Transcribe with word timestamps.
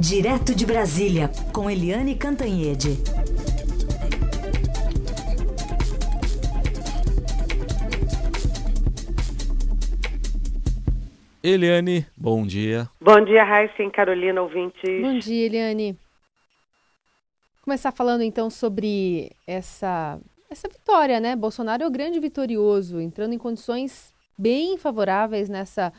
Direto 0.00 0.54
de 0.54 0.64
Brasília, 0.64 1.28
com 1.52 1.68
Eliane 1.68 2.14
Cantanhede. 2.14 2.90
Eliane, 11.42 12.06
bom 12.16 12.46
dia. 12.46 12.88
Bom 13.00 13.24
dia, 13.24 13.42
Raíssa 13.42 13.82
e 13.82 13.90
Carolina, 13.90 14.40
ouvintes. 14.40 15.02
Bom 15.02 15.18
dia, 15.18 15.46
Eliane. 15.46 15.98
Começar 17.62 17.90
falando 17.90 18.22
então 18.22 18.48
sobre 18.48 19.32
essa, 19.48 20.20
essa 20.48 20.68
vitória, 20.68 21.18
né? 21.18 21.34
Bolsonaro 21.34 21.82
é 21.82 21.86
o 21.88 21.90
grande 21.90 22.20
vitorioso, 22.20 23.00
entrando 23.00 23.32
em 23.32 23.38
condições 23.38 24.14
bem 24.38 24.78
favoráveis 24.78 25.48
nessa 25.48 25.92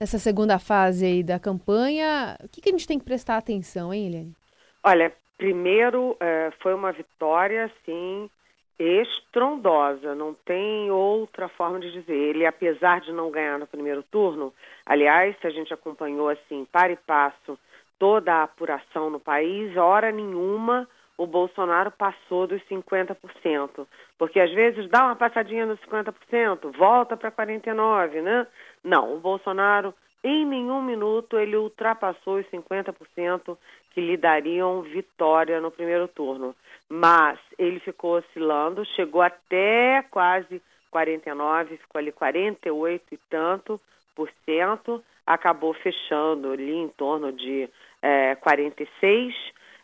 nessa 0.00 0.18
segunda 0.18 0.58
fase 0.58 1.06
aí 1.06 1.22
da 1.22 1.38
campanha. 1.38 2.36
O 2.44 2.48
que, 2.48 2.60
que 2.60 2.68
a 2.68 2.72
gente 2.72 2.86
tem 2.86 2.98
que 2.98 3.04
prestar 3.04 3.36
atenção, 3.36 3.92
hein, 3.92 4.06
Eliane? 4.06 4.36
Olha, 4.82 5.12
primeiro 5.36 6.16
é, 6.20 6.52
foi 6.60 6.74
uma 6.74 6.92
vitória, 6.92 7.64
assim, 7.64 8.30
estrondosa, 8.78 10.14
não 10.14 10.34
tem 10.34 10.90
outra 10.90 11.48
forma 11.48 11.80
de 11.80 11.90
dizer. 11.92 12.14
Ele, 12.14 12.46
apesar 12.46 13.00
de 13.00 13.12
não 13.12 13.30
ganhar 13.30 13.58
no 13.58 13.66
primeiro 13.66 14.02
turno, 14.02 14.52
aliás, 14.84 15.34
se 15.40 15.46
a 15.46 15.50
gente 15.50 15.72
acompanhou 15.72 16.28
assim, 16.28 16.66
para 16.70 16.92
e 16.92 16.96
passo, 16.96 17.58
toda 17.98 18.34
a 18.34 18.42
apuração 18.42 19.08
no 19.08 19.18
país, 19.18 19.76
hora 19.76 20.12
nenhuma 20.12 20.86
o 21.18 21.26
Bolsonaro 21.26 21.90
passou 21.90 22.46
dos 22.46 22.62
50%. 22.64 23.86
Porque 24.18 24.40
às 24.40 24.52
vezes 24.52 24.88
dá 24.88 25.04
uma 25.04 25.16
passadinha 25.16 25.66
nos 25.66 25.80
50%, 25.80 26.76
volta 26.76 27.16
para 27.16 27.32
49%, 27.32 28.22
né? 28.22 28.46
Não, 28.84 29.14
o 29.14 29.20
Bolsonaro, 29.20 29.94
em 30.22 30.44
nenhum 30.44 30.82
minuto, 30.82 31.38
ele 31.38 31.56
ultrapassou 31.56 32.38
os 32.38 32.46
50% 32.46 33.56
que 33.92 34.00
lhe 34.00 34.16
dariam 34.16 34.82
vitória 34.82 35.60
no 35.60 35.70
primeiro 35.70 36.06
turno. 36.08 36.54
Mas 36.88 37.38
ele 37.58 37.80
ficou 37.80 38.18
oscilando, 38.18 38.84
chegou 38.84 39.22
até 39.22 40.04
quase 40.10 40.62
49, 40.90 41.76
ficou 41.78 41.98
ali 41.98 42.12
48 42.12 43.04
e 43.12 43.16
tanto 43.28 43.80
por 44.14 44.30
cento, 44.44 45.04
acabou 45.26 45.74
fechando 45.74 46.52
ali 46.52 46.74
em 46.74 46.88
torno 46.88 47.32
de 47.32 47.68
é, 48.00 48.34
46 48.36 49.34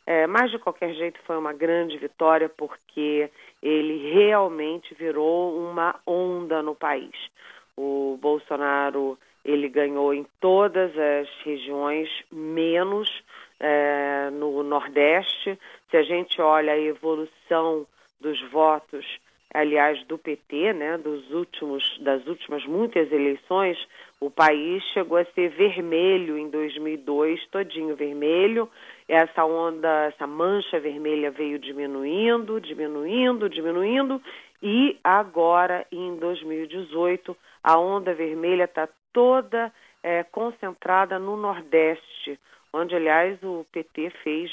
é, 0.06 0.26
mas, 0.26 0.50
de 0.50 0.58
qualquer 0.58 0.94
jeito, 0.94 1.20
foi 1.24 1.36
uma 1.36 1.52
grande 1.52 1.96
vitória 1.96 2.48
porque 2.48 3.30
ele 3.62 4.12
realmente 4.12 4.94
virou 4.94 5.56
uma 5.58 5.94
onda 6.06 6.62
no 6.62 6.74
país. 6.74 7.14
O 7.76 8.18
Bolsonaro 8.20 9.18
ele 9.44 9.68
ganhou 9.68 10.12
em 10.14 10.26
todas 10.40 10.92
as 10.96 11.28
regiões, 11.44 12.08
menos 12.30 13.08
é, 13.58 14.30
no 14.32 14.62
Nordeste. 14.62 15.58
Se 15.90 15.96
a 15.96 16.02
gente 16.02 16.40
olha 16.40 16.72
a 16.72 16.78
evolução 16.78 17.86
dos 18.20 18.40
votos, 18.50 19.04
aliás, 19.52 20.04
do 20.06 20.16
PT, 20.16 20.72
né, 20.72 20.96
dos 20.96 21.30
últimos, 21.30 21.98
das 21.98 22.26
últimas 22.26 22.64
muitas 22.66 23.10
eleições, 23.12 23.78
o 24.20 24.30
país 24.30 24.82
chegou 24.92 25.18
a 25.18 25.24
ser 25.24 25.50
vermelho 25.50 26.38
em 26.38 26.48
2002, 26.48 27.44
todinho 27.48 27.96
vermelho. 27.96 28.68
Essa 29.12 29.44
onda, 29.44 30.06
essa 30.06 30.26
mancha 30.26 30.80
vermelha 30.80 31.30
veio 31.30 31.58
diminuindo, 31.58 32.58
diminuindo, 32.58 33.46
diminuindo. 33.46 34.22
E 34.62 34.98
agora, 35.04 35.86
em 35.92 36.16
2018, 36.16 37.36
a 37.62 37.78
onda 37.78 38.14
vermelha 38.14 38.64
está 38.64 38.88
toda 39.12 39.70
é, 40.02 40.22
concentrada 40.22 41.18
no 41.18 41.36
Nordeste, 41.36 42.40
onde, 42.72 42.96
aliás, 42.96 43.38
o 43.42 43.66
PT 43.70 44.08
fez, 44.24 44.50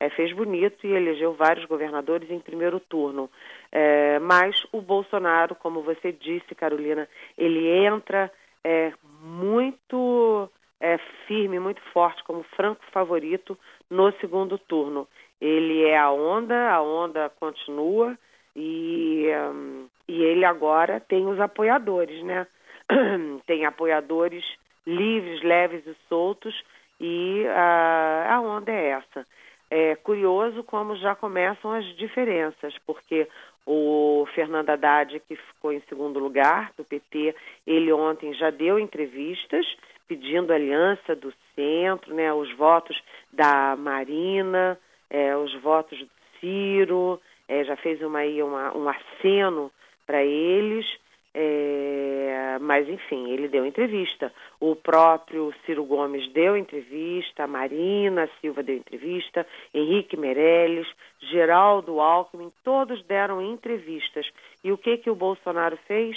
é, 0.00 0.10
fez 0.10 0.32
bonito 0.34 0.84
e 0.84 0.92
elegeu 0.92 1.34
vários 1.34 1.66
governadores 1.66 2.28
em 2.32 2.40
primeiro 2.40 2.80
turno. 2.80 3.30
É, 3.70 4.18
mas 4.18 4.66
o 4.72 4.80
Bolsonaro, 4.80 5.54
como 5.54 5.82
você 5.82 6.10
disse, 6.10 6.52
Carolina, 6.56 7.08
ele 7.38 7.68
entra 7.68 8.28
é, 8.64 8.92
muito 9.22 10.50
é, 10.80 10.98
firme, 11.26 11.60
muito 11.60 11.80
forte, 11.92 12.24
como 12.24 12.42
franco 12.56 12.82
favorito 12.90 13.56
no 13.90 14.10
segundo 14.18 14.58
turno. 14.58 15.06
Ele 15.40 15.84
é 15.84 15.98
a 15.98 16.10
onda, 16.10 16.70
a 16.70 16.82
onda 16.82 17.30
continua 17.38 18.16
e, 18.56 19.26
um, 19.52 19.86
e 20.08 20.22
ele 20.22 20.44
agora 20.44 21.00
tem 21.00 21.26
os 21.26 21.38
apoiadores, 21.38 22.22
né? 22.24 22.46
tem 23.46 23.64
apoiadores 23.64 24.44
livres, 24.86 25.42
leves 25.42 25.86
e 25.86 25.94
soltos 26.08 26.54
e 26.98 27.46
a, 27.48 28.34
a 28.34 28.40
onda 28.40 28.72
é 28.72 28.88
essa. 28.90 29.26
É 29.70 29.94
curioso 29.96 30.64
como 30.64 30.96
já 30.96 31.14
começam 31.14 31.72
as 31.72 31.84
diferenças, 31.96 32.74
porque 32.84 33.28
o 33.64 34.26
Fernando 34.34 34.70
Haddad, 34.70 35.20
que 35.20 35.36
ficou 35.36 35.72
em 35.72 35.80
segundo 35.88 36.18
lugar 36.18 36.72
do 36.76 36.84
PT, 36.84 37.34
ele 37.66 37.92
ontem 37.92 38.34
já 38.34 38.50
deu 38.50 38.78
entrevistas 38.78 39.64
pedindo 40.10 40.52
aliança 40.52 41.14
do 41.14 41.32
centro, 41.54 42.12
né, 42.12 42.32
os 42.34 42.52
votos 42.56 43.00
da 43.32 43.76
Marina, 43.76 44.76
é, 45.08 45.36
os 45.36 45.54
votos 45.62 45.96
do 46.00 46.10
Ciro, 46.40 47.20
é, 47.46 47.62
já 47.62 47.76
fez 47.76 48.02
uma, 48.02 48.24
uma, 48.24 48.76
um 48.76 48.88
aceno 48.88 49.70
para 50.04 50.24
eles. 50.24 50.84
É, 51.32 52.58
mas, 52.60 52.88
enfim, 52.88 53.30
ele 53.30 53.46
deu 53.46 53.64
entrevista. 53.64 54.32
O 54.58 54.74
próprio 54.74 55.54
Ciro 55.64 55.84
Gomes 55.84 56.26
deu 56.32 56.56
entrevista, 56.56 57.44
a 57.44 57.46
Marina 57.46 58.28
Silva 58.40 58.64
deu 58.64 58.74
entrevista, 58.74 59.46
Henrique 59.72 60.16
Meirelles, 60.16 60.88
Geraldo 61.20 62.00
Alckmin, 62.00 62.50
todos 62.64 63.00
deram 63.04 63.40
entrevistas. 63.40 64.28
E 64.64 64.72
o 64.72 64.76
que, 64.76 64.96
que 64.96 65.08
o 65.08 65.14
Bolsonaro 65.14 65.78
fez? 65.86 66.16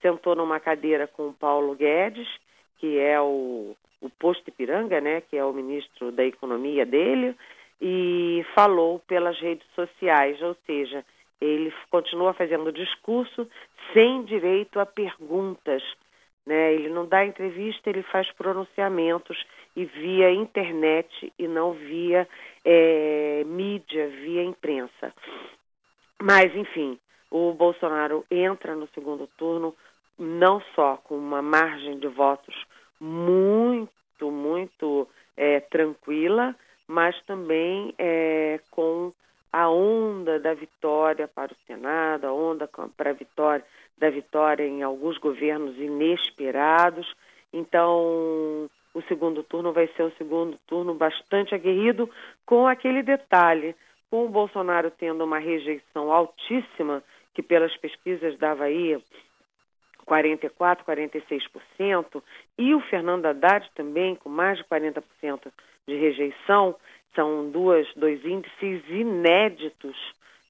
Sentou 0.00 0.36
numa 0.36 0.60
cadeira 0.60 1.08
com 1.08 1.30
o 1.30 1.34
Paulo 1.34 1.74
Guedes, 1.74 2.28
que 2.82 2.98
é 2.98 3.20
o, 3.20 3.76
o 4.00 4.10
posto 4.10 4.48
Ipiranga, 4.48 5.00
né, 5.00 5.20
que 5.20 5.36
é 5.36 5.44
o 5.44 5.52
ministro 5.52 6.10
da 6.10 6.24
Economia 6.24 6.84
dele, 6.84 7.36
e 7.80 8.44
falou 8.56 8.98
pelas 9.06 9.38
redes 9.38 9.66
sociais, 9.76 10.42
ou 10.42 10.56
seja, 10.66 11.04
ele 11.40 11.72
continua 11.90 12.34
fazendo 12.34 12.72
discurso 12.72 13.48
sem 13.92 14.24
direito 14.24 14.80
a 14.80 14.86
perguntas. 14.86 15.80
Né? 16.44 16.74
Ele 16.74 16.88
não 16.88 17.06
dá 17.06 17.24
entrevista, 17.24 17.88
ele 17.88 18.02
faz 18.02 18.28
pronunciamentos 18.32 19.40
e 19.76 19.84
via 19.84 20.32
internet 20.32 21.32
e 21.38 21.46
não 21.46 21.74
via 21.74 22.28
é, 22.64 23.44
mídia, 23.46 24.08
via 24.08 24.42
imprensa. 24.42 25.14
Mas, 26.20 26.52
enfim, 26.56 26.98
o 27.30 27.52
Bolsonaro 27.52 28.24
entra 28.28 28.74
no 28.74 28.88
segundo 28.88 29.28
turno 29.38 29.72
não 30.18 30.60
só 30.74 30.96
com 30.96 31.16
uma 31.16 31.40
margem 31.40 31.98
de 32.00 32.08
votos 32.08 32.54
muito, 33.02 34.30
muito 34.30 35.08
é, 35.36 35.58
tranquila, 35.58 36.54
mas 36.86 37.20
também 37.22 37.92
é, 37.98 38.60
com 38.70 39.12
a 39.52 39.68
onda 39.68 40.38
da 40.38 40.54
vitória 40.54 41.26
para 41.26 41.52
o 41.52 41.56
Senado, 41.66 42.26
a 42.26 42.32
onda 42.32 42.70
para 42.96 43.10
a 43.10 43.12
vitória 43.12 43.64
da 43.98 44.08
vitória 44.08 44.64
em 44.64 44.82
alguns 44.82 45.18
governos 45.18 45.76
inesperados. 45.78 47.12
Então, 47.52 48.70
o 48.94 49.02
segundo 49.08 49.42
turno 49.42 49.72
vai 49.72 49.88
ser 49.96 50.04
um 50.04 50.12
segundo 50.12 50.56
turno 50.66 50.94
bastante 50.94 51.54
aguerrido, 51.54 52.08
com 52.46 52.68
aquele 52.68 53.02
detalhe, 53.02 53.74
com 54.10 54.24
o 54.24 54.28
Bolsonaro 54.28 54.92
tendo 54.92 55.24
uma 55.24 55.38
rejeição 55.38 56.12
altíssima, 56.12 57.02
que 57.34 57.42
pelas 57.42 57.76
pesquisas 57.78 58.38
dava 58.38 58.64
aí 58.64 59.00
44, 60.06 60.84
46%, 60.84 62.22
e 62.58 62.74
o 62.74 62.80
Fernando 62.80 63.26
Haddad 63.26 63.70
também 63.74 64.16
com 64.16 64.28
mais 64.28 64.58
de 64.58 64.64
40% 64.64 65.02
de 65.86 65.96
rejeição, 65.96 66.76
são 67.14 67.50
duas, 67.50 67.86
dois 67.94 68.24
índices 68.24 68.82
inéditos 68.88 69.96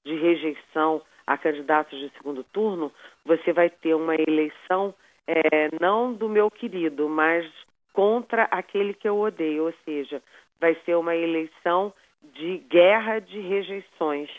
de 0.05 0.15
rejeição 0.15 1.01
a 1.25 1.37
candidatos 1.37 1.97
de 1.99 2.09
segundo 2.17 2.43
turno, 2.43 2.91
você 3.25 3.53
vai 3.53 3.69
ter 3.69 3.93
uma 3.93 4.15
eleição 4.15 4.93
é, 5.25 5.69
não 5.79 6.13
do 6.13 6.27
meu 6.27 6.51
querido, 6.51 7.07
mas 7.07 7.49
contra 7.93 8.43
aquele 8.45 8.93
que 8.93 9.07
eu 9.07 9.17
odeio, 9.19 9.65
ou 9.65 9.73
seja, 9.85 10.21
vai 10.59 10.75
ser 10.85 10.95
uma 10.95 11.15
eleição 11.15 11.93
de 12.33 12.57
guerra 12.69 13.19
de 13.19 13.39
rejeições. 13.39 14.29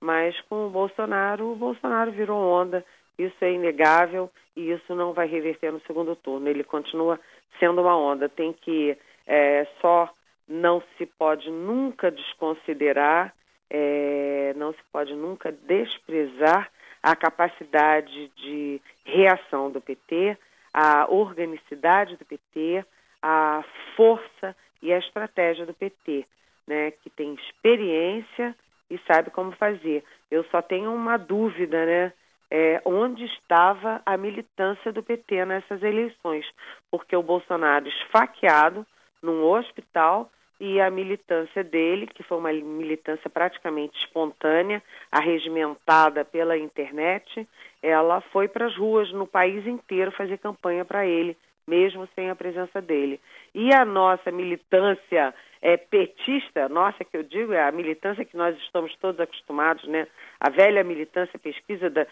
Mas 0.00 0.38
com 0.42 0.66
o 0.66 0.70
Bolsonaro, 0.70 1.52
o 1.52 1.56
Bolsonaro 1.56 2.10
virou 2.10 2.38
onda, 2.38 2.84
isso 3.18 3.36
é 3.42 3.52
inegável 3.52 4.30
e 4.56 4.70
isso 4.70 4.94
não 4.94 5.12
vai 5.12 5.26
reverter 5.26 5.72
no 5.72 5.80
segundo 5.82 6.16
turno. 6.16 6.48
Ele 6.48 6.64
continua 6.64 7.18
sendo 7.58 7.80
uma 7.80 7.96
onda. 7.96 8.28
Tem 8.28 8.52
que 8.52 8.96
é, 9.26 9.66
só 9.80 10.08
não 10.48 10.82
se 10.96 11.06
pode 11.06 11.50
nunca 11.50 12.10
desconsiderar, 12.10 13.34
é, 13.70 14.52
não 14.56 14.72
se 14.72 14.80
pode 14.92 15.14
nunca 15.14 15.52
desprezar 15.52 16.70
a 17.02 17.16
capacidade 17.16 18.28
de 18.36 18.80
reação 19.04 19.70
do 19.70 19.80
PT, 19.80 20.36
a 20.72 21.06
organicidade 21.10 22.16
do 22.16 22.24
PT, 22.24 22.84
a 23.20 23.64
força 23.96 24.56
e 24.80 24.92
a 24.92 24.98
estratégia 24.98 25.66
do 25.66 25.74
PT, 25.74 26.26
né, 26.66 26.90
que 26.90 27.10
tem 27.10 27.34
experiência 27.34 28.54
e 28.90 28.98
sabe 29.06 29.30
como 29.30 29.52
fazer. 29.52 30.04
Eu 30.30 30.44
só 30.44 30.60
tenho 30.62 30.92
uma 30.92 31.16
dúvida, 31.16 31.84
né? 31.86 32.12
É, 32.54 32.82
onde 32.84 33.24
estava 33.24 34.02
a 34.04 34.14
militância 34.18 34.92
do 34.92 35.02
PT 35.02 35.46
nessas 35.46 35.82
eleições, 35.82 36.44
porque 36.90 37.16
o 37.16 37.22
Bolsonaro 37.22 37.88
esfaqueado 37.88 38.86
num 39.22 39.42
hospital 39.42 40.30
e 40.60 40.78
a 40.78 40.90
militância 40.90 41.64
dele, 41.64 42.06
que 42.06 42.22
foi 42.22 42.36
uma 42.36 42.52
militância 42.52 43.30
praticamente 43.30 43.98
espontânea, 43.98 44.82
arregimentada 45.10 46.26
pela 46.26 46.58
internet, 46.58 47.48
ela 47.82 48.20
foi 48.20 48.48
para 48.48 48.66
as 48.66 48.76
ruas 48.76 49.10
no 49.12 49.26
país 49.26 49.66
inteiro 49.66 50.12
fazer 50.12 50.36
campanha 50.36 50.84
para 50.84 51.06
ele, 51.06 51.34
mesmo 51.66 52.08
sem 52.14 52.30
a 52.30 52.36
presença 52.36 52.80
dele. 52.80 53.20
E 53.54 53.72
a 53.74 53.84
nossa 53.84 54.30
militância 54.30 55.34
é, 55.60 55.76
petista, 55.76 56.68
nossa 56.68 57.04
que 57.04 57.16
eu 57.16 57.22
digo, 57.22 57.52
é 57.52 57.62
a 57.62 57.72
militância 57.72 58.24
que 58.24 58.36
nós 58.36 58.56
estamos 58.58 58.94
todos 58.96 59.20
acostumados, 59.20 59.84
né? 59.84 60.06
A 60.40 60.50
velha 60.50 60.82
militância 60.82 61.38
pesquisa 61.38 61.88
da, 61.88 62.06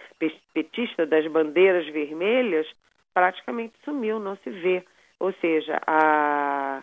petista 0.55 1.05
das 1.05 1.26
bandeiras 1.26 1.87
vermelhas 1.88 2.67
praticamente 3.12 3.75
sumiu, 3.85 4.20
não 4.20 4.37
se 4.37 4.50
vê. 4.50 4.85
Ou 5.19 5.32
seja, 5.35 5.81
a, 5.87 6.82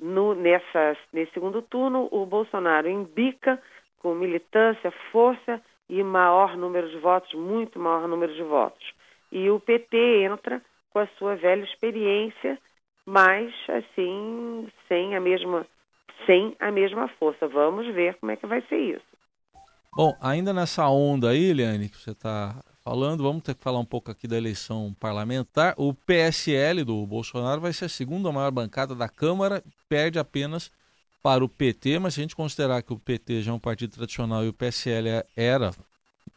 no, 0.00 0.34
nessa, 0.34 0.96
nesse 1.12 1.32
segundo 1.32 1.62
turno, 1.62 2.08
o 2.10 2.26
Bolsonaro 2.26 2.88
embica 2.88 3.60
com 4.00 4.14
militância, 4.14 4.90
força 5.12 5.60
e 5.88 6.02
maior 6.02 6.56
número 6.56 6.88
de 6.88 6.98
votos, 6.98 7.32
muito 7.34 7.78
maior 7.78 8.06
número 8.06 8.34
de 8.34 8.42
votos. 8.42 8.92
E 9.30 9.48
o 9.50 9.60
PT 9.60 9.96
entra 10.24 10.62
com 10.90 10.98
a 10.98 11.08
sua 11.18 11.36
velha 11.36 11.64
experiência, 11.64 12.58
mas 13.06 13.52
assim, 13.68 14.68
sem 14.88 15.14
a 15.14 15.20
mesma 15.20 15.66
sem 16.26 16.54
a 16.58 16.70
mesma 16.70 17.08
força. 17.18 17.46
Vamos 17.48 17.86
ver 17.94 18.14
como 18.16 18.32
é 18.32 18.36
que 18.36 18.46
vai 18.46 18.60
ser 18.68 18.78
isso. 18.78 19.06
Bom, 19.94 20.16
ainda 20.20 20.52
nessa 20.52 20.88
onda 20.88 21.30
aí, 21.30 21.50
Eliane, 21.50 21.88
que 21.88 21.96
você 21.96 22.10
está 22.10 22.62
falando, 22.84 23.22
vamos 23.22 23.42
ter 23.42 23.54
que 23.54 23.62
falar 23.62 23.78
um 23.78 23.84
pouco 23.84 24.10
aqui 24.10 24.28
da 24.28 24.36
eleição 24.36 24.94
parlamentar. 24.98 25.74
O 25.76 25.92
PSL 25.92 26.84
do 26.84 27.06
Bolsonaro 27.06 27.60
vai 27.60 27.72
ser 27.72 27.86
a 27.86 27.88
segunda 27.88 28.30
maior 28.30 28.50
bancada 28.50 28.94
da 28.94 29.08
Câmara, 29.08 29.62
perde 29.88 30.18
apenas 30.18 30.70
para 31.22 31.44
o 31.44 31.48
PT, 31.48 31.98
mas 31.98 32.14
se 32.14 32.20
a 32.20 32.22
gente 32.22 32.36
considerar 32.36 32.82
que 32.82 32.92
o 32.92 32.98
PT 32.98 33.42
já 33.42 33.50
é 33.50 33.54
um 33.54 33.58
partido 33.58 33.92
tradicional 33.92 34.44
e 34.44 34.48
o 34.48 34.52
PSL 34.52 35.24
era 35.36 35.72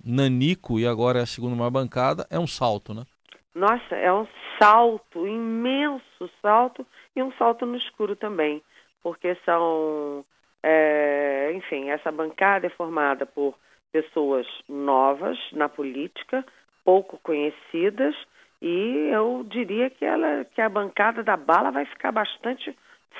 nanico 0.03 0.79
e 0.79 0.87
agora 0.87 1.19
é 1.19 1.23
a 1.23 1.27
segunda 1.27 1.55
maior 1.55 1.69
bancada, 1.69 2.25
é 2.29 2.39
um 2.39 2.47
salto, 2.47 2.93
né? 2.93 3.05
Nossa, 3.53 3.95
é 3.95 4.11
um 4.13 4.27
salto, 4.57 5.27
imenso 5.27 6.29
salto 6.41 6.85
e 7.15 7.21
um 7.21 7.31
salto 7.33 7.65
no 7.65 7.75
escuro 7.75 8.15
também 8.15 8.63
porque 9.01 9.35
são, 9.45 10.23
é, 10.61 11.51
enfim, 11.53 11.89
essa 11.89 12.11
bancada 12.11 12.67
é 12.67 12.69
formada 12.69 13.25
por 13.25 13.55
pessoas 13.91 14.47
novas 14.69 15.37
na 15.51 15.67
política, 15.67 16.45
pouco 16.85 17.19
conhecidas, 17.21 18.15
e 18.61 19.09
eu 19.11 19.43
diria 19.47 19.89
que 19.89 20.05
ela, 20.05 20.45
que 20.45 20.61
a 20.61 20.69
bancada 20.69 21.23
da 21.23 21.35
bala 21.35 21.71
vai 21.71 21.85
ficar 21.85 22.11
bastante 22.11 22.75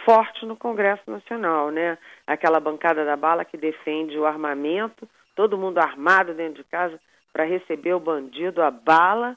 forte 0.06 0.46
no 0.46 0.56
Congresso 0.56 1.10
Nacional, 1.10 1.72
né? 1.72 1.98
Aquela 2.26 2.60
bancada 2.60 3.04
da 3.04 3.18
bala 3.18 3.44
que 3.44 3.58
defende 3.58 4.18
o 4.18 4.26
armamento, 4.26 5.10
todo 5.36 5.58
mundo 5.58 5.80
armado 5.80 6.34
dentro 6.34 6.64
de 6.64 6.70
casa 6.70 7.00
para 7.34 7.44
receber 7.44 7.94
o 7.94 8.00
bandido, 8.00 8.62
a 8.62 8.70
bala, 8.70 9.36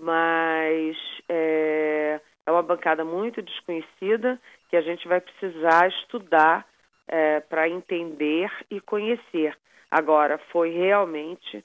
mas 0.00 0.96
é, 1.28 2.18
é 2.46 2.50
uma 2.50 2.62
bancada 2.62 3.04
muito 3.04 3.42
desconhecida 3.42 4.40
que 4.70 4.76
a 4.76 4.80
gente 4.80 5.06
vai 5.06 5.20
precisar 5.20 5.88
estudar 5.88 6.66
é, 7.06 7.40
para 7.40 7.68
entender 7.68 8.50
e 8.70 8.80
conhecer. 8.80 9.54
Agora, 9.90 10.38
foi 10.50 10.70
realmente 10.70 11.64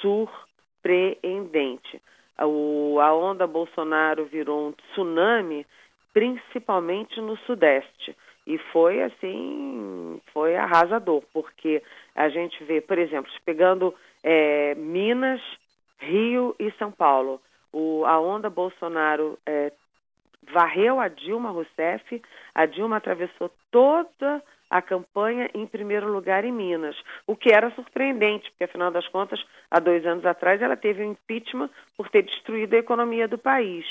surpreendente. 0.00 2.00
O, 2.40 2.98
a 3.00 3.14
onda 3.14 3.46
Bolsonaro 3.46 4.24
virou 4.26 4.68
um 4.68 4.72
tsunami, 4.72 5.66
principalmente 6.12 7.20
no 7.20 7.36
Sudeste. 7.38 8.16
E 8.46 8.58
foi 8.72 9.02
assim, 9.02 10.20
foi 10.32 10.56
arrasador, 10.56 11.22
porque 11.32 11.82
a 12.14 12.28
gente 12.28 12.62
vê, 12.62 12.80
por 12.80 12.96
exemplo, 12.96 13.30
pegando 13.44 13.92
é, 14.22 14.74
Minas, 14.76 15.40
Rio 15.98 16.54
e 16.58 16.70
São 16.78 16.92
Paulo, 16.92 17.40
o, 17.76 18.06
a 18.06 18.18
onda 18.18 18.48
Bolsonaro 18.48 19.38
é, 19.44 19.70
varreu 20.50 20.98
a 20.98 21.08
Dilma 21.08 21.50
Rousseff, 21.50 22.22
a 22.54 22.64
Dilma 22.64 22.96
atravessou 22.96 23.50
toda 23.70 24.42
a 24.70 24.80
campanha 24.80 25.50
em 25.52 25.66
primeiro 25.66 26.10
lugar 26.10 26.42
em 26.42 26.52
Minas, 26.52 26.96
o 27.26 27.36
que 27.36 27.52
era 27.52 27.70
surpreendente, 27.72 28.50
porque 28.50 28.64
afinal 28.64 28.90
das 28.90 29.06
contas, 29.08 29.44
há 29.70 29.78
dois 29.78 30.06
anos 30.06 30.24
atrás 30.24 30.62
ela 30.62 30.74
teve 30.74 31.04
um 31.04 31.12
impeachment 31.12 31.68
por 31.98 32.08
ter 32.08 32.22
destruído 32.22 32.74
a 32.74 32.78
economia 32.78 33.28
do 33.28 33.36
país, 33.36 33.84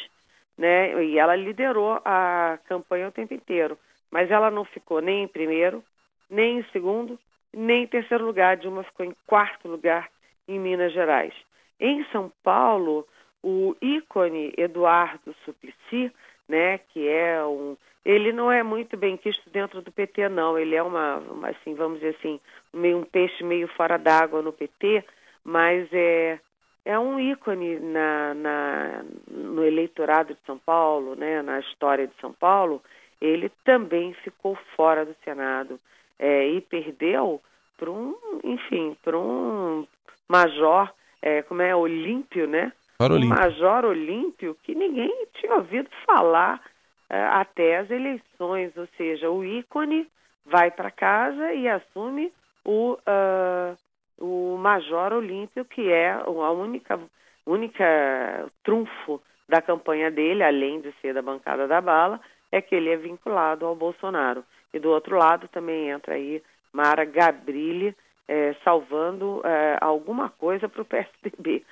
né? 0.58 1.04
E 1.04 1.20
ela 1.20 1.36
liderou 1.36 2.02
a 2.04 2.58
campanha 2.68 3.10
o 3.10 3.12
tempo 3.12 3.36
inteiro, 3.36 3.78
mas 4.10 4.32
ela 4.32 4.50
não 4.50 4.66
ficou 4.66 5.00
nem 5.00 5.24
em 5.24 5.28
primeiro, 5.28 5.84
nem 6.28 6.58
em 6.58 6.66
segundo, 6.72 7.20
nem 7.54 7.84
em 7.84 7.88
terceiro 7.88 8.26
lugar. 8.26 8.54
A 8.54 8.56
Dilma 8.56 8.84
ficou 8.84 9.06
em 9.06 9.16
quarto 9.28 9.68
lugar 9.68 10.10
em 10.48 10.60
Minas 10.60 10.92
Gerais. 10.92 11.36
Em 11.80 12.04
São 12.06 12.32
Paulo, 12.44 13.08
o 13.46 13.76
ícone 13.80 14.52
Eduardo 14.58 15.36
Suplicy 15.46 16.12
né, 16.50 16.80
que 16.80 17.08
é 17.08 17.44
um 17.46 17.78
ele 18.04 18.32
não 18.32 18.52
é 18.52 18.62
muito 18.62 18.96
bem 18.96 19.18
quisto 19.18 19.50
dentro 19.50 19.82
do 19.82 19.92
PT 19.92 20.30
não, 20.30 20.58
ele 20.58 20.76
é 20.76 20.84
uma, 20.84 21.18
uma 21.18 21.50
assim, 21.50 21.74
vamos 21.74 22.00
dizer 22.00 22.16
assim, 22.20 22.40
meio 22.72 22.98
um 22.98 23.04
peixe 23.04 23.44
meio 23.44 23.68
fora 23.70 23.98
d'água 23.98 24.44
no 24.44 24.54
PT, 24.54 25.04
mas 25.44 25.88
é 25.92 26.40
é 26.88 27.00
um 27.00 27.20
ícone 27.20 27.80
na, 27.80 28.36
na, 28.36 29.06
no 29.28 29.64
eleitorado 29.64 30.36
de 30.36 30.40
São 30.46 30.60
Paulo, 30.60 31.16
né, 31.16 31.42
na 31.42 31.60
história 31.60 32.06
de 32.06 32.14
São 32.22 32.32
Paulo, 32.32 32.80
ele 33.20 33.50
também 33.64 34.14
ficou 34.14 34.56
fora 34.76 35.04
do 35.04 35.16
Senado 35.24 35.80
é, 36.20 36.48
e 36.48 36.62
perdeu 36.62 37.42
para 37.76 37.90
um, 37.90 38.16
enfim, 38.44 38.96
para 39.04 39.18
um 39.18 39.88
major, 40.28 40.94
é, 41.24 41.42
como 41.42 41.64
é, 41.64 41.76
Olímpio, 41.76 42.48
né? 42.48 42.72
Um 43.00 43.28
Major 43.28 43.86
Olímpio 43.86 44.56
que 44.64 44.74
ninguém 44.74 45.28
tinha 45.34 45.56
ouvido 45.56 45.90
falar 46.06 46.62
é, 47.10 47.22
até 47.24 47.78
as 47.78 47.92
eleições, 47.92 48.76
ou 48.78 48.88
seja, 48.98 49.30
o 49.30 49.44
ícone 49.44 50.08
vai 50.46 50.72
para 50.72 50.90
casa 50.90 51.54
e 51.54 51.68
assume 51.68 52.32
o, 52.64 52.94
uh, 52.94 53.78
o 54.18 54.58
Major 54.58 55.14
Olímpio, 55.14 55.66
que 55.66 55.92
é 55.92 56.12
a 56.12 56.52
única, 56.52 57.00
única 57.46 58.50
trunfo 58.64 59.22
da 59.48 59.62
campanha 59.62 60.10
dele, 60.10 60.44
além 60.44 60.82
de 60.82 60.92
ser 61.02 61.14
da 61.14 61.22
bancada 61.22 61.68
da 61.68 61.82
bala, 61.82 62.20
é 62.52 62.62
que 62.62 62.74
ele 62.74 62.90
é 62.90 62.98
vinculado 62.98 63.66
ao 63.66 63.76
Bolsonaro. 63.76 64.44
E 64.74 64.80
do 64.80 64.90
outro 64.90 65.18
lado 65.18 65.48
também 65.48 65.90
entra 65.90 66.16
aí 66.16 66.42
Mara 66.72 67.06
Gabrilli, 67.06 67.96
é, 68.28 68.56
salvando 68.64 69.42
é, 69.46 69.78
alguma 69.82 70.30
coisa 70.30 70.68
para 70.68 70.82
o 70.82 70.86
PSDB 70.86 71.64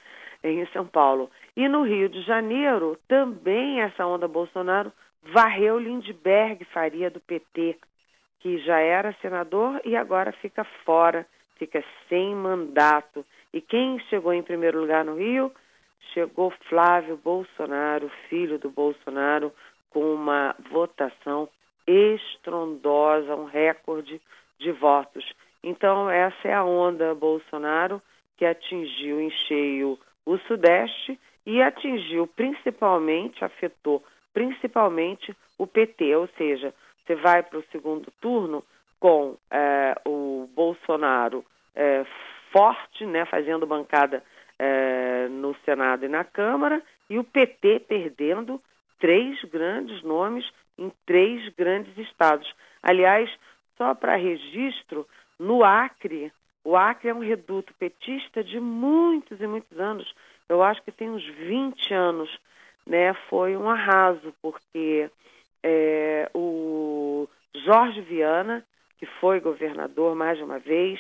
em 0.44 0.66
São 0.68 0.86
Paulo. 0.86 1.32
E 1.56 1.68
no 1.68 1.84
Rio 1.84 2.10
de 2.10 2.22
Janeiro, 2.22 2.98
também 3.08 3.82
essa 3.82 4.06
onda 4.06 4.28
Bolsonaro 4.28 4.92
varreu 5.24 5.80
Lindbergh 5.80 6.66
Faria 6.66 7.10
do 7.10 7.20
PT, 7.20 7.78
que 8.40 8.58
já 8.60 8.80
era 8.80 9.16
senador 9.22 9.80
e 9.86 9.96
agora 9.96 10.32
fica 10.34 10.64
fora, 10.86 11.26
fica 11.58 11.84
sem 12.10 12.36
mandato. 12.36 13.26
E 13.54 13.62
quem 13.62 14.00
chegou 14.10 14.34
em 14.34 14.44
primeiro 14.44 14.82
lugar 14.82 15.06
no 15.06 15.16
Rio? 15.16 15.52
Chegou 16.14 16.52
Flávio 16.68 17.16
Bolsonaro, 17.16 18.12
filho 18.28 18.60
do 18.60 18.70
Bolsonaro, 18.70 19.54
com 19.90 20.14
uma 20.14 20.56
votação 20.70 21.48
estrondosa, 21.88 23.36
um 23.36 23.46
recorde 23.46 24.22
de 24.60 24.72
votos. 24.72 25.34
Então, 25.64 26.10
essa 26.10 26.48
é 26.48 26.54
a 26.54 26.64
onda 26.64 27.16
Bolsonaro 27.16 28.02
que 28.36 28.46
atingiu 28.46 29.22
em 29.22 29.30
cheio 29.30 29.98
o 30.25 30.38
Sudeste 30.39 31.20
e 31.46 31.62
atingiu 31.62 32.27
principalmente, 32.27 33.44
afetou 33.44 34.03
principalmente 34.34 35.36
o 35.58 35.68
PT, 35.68 36.15
ou 36.15 36.27
seja, 36.38 36.74
você 37.06 37.15
vai 37.15 37.44
para 37.44 37.60
o 37.60 37.65
segundo 37.72 38.12
turno 38.22 38.63
com 39.00 39.38
é, 39.51 39.96
o 40.06 40.50
Bolsonaro 40.56 41.46
é, 41.75 42.06
forte, 42.51 43.06
né, 43.06 43.25
fazendo 43.25 43.68
bancada 43.68 44.24
é, 44.58 45.27
no 45.30 45.56
Senado 45.65 46.06
e 46.06 46.08
na 46.08 46.24
Câmara, 46.24 46.82
e 47.10 47.20
o 47.20 47.24
PT 47.24 47.82
perdendo 47.82 48.62
três 49.00 49.44
grandes 49.46 50.01
nomes 50.03 50.50
em 50.77 50.92
três 51.06 51.53
grandes 51.56 51.96
estados. 51.98 52.51
Aliás, 52.82 53.30
só 53.77 53.94
para 53.94 54.15
registro, 54.15 55.06
no 55.38 55.63
Acre, 55.63 56.32
o 56.63 56.75
Acre 56.75 57.10
é 57.10 57.13
um 57.13 57.20
reduto 57.20 57.74
petista 57.74 58.43
de 58.43 58.60
muitos 58.60 59.39
e 59.41 59.48
muitos 59.48 59.77
anos. 59.79 60.13
Eu 60.48 60.63
acho 60.63 60.82
que 60.84 60.91
tem 60.91 61.10
uns 61.10 61.25
20 61.25 61.93
anos. 61.93 62.39
Né? 62.86 63.13
Foi 63.29 63.55
um 63.55 63.70
arraso, 63.70 64.34
porque 64.41 65.10
é, 65.62 66.29
o 66.34 67.27
Jorge 67.65 68.01
Viana, 68.01 68.65
que 68.98 69.05
foi 69.05 69.39
governador 69.39 70.15
mais 70.15 70.38
de 70.38 70.43
uma 70.43 70.60
vez, 70.60 71.00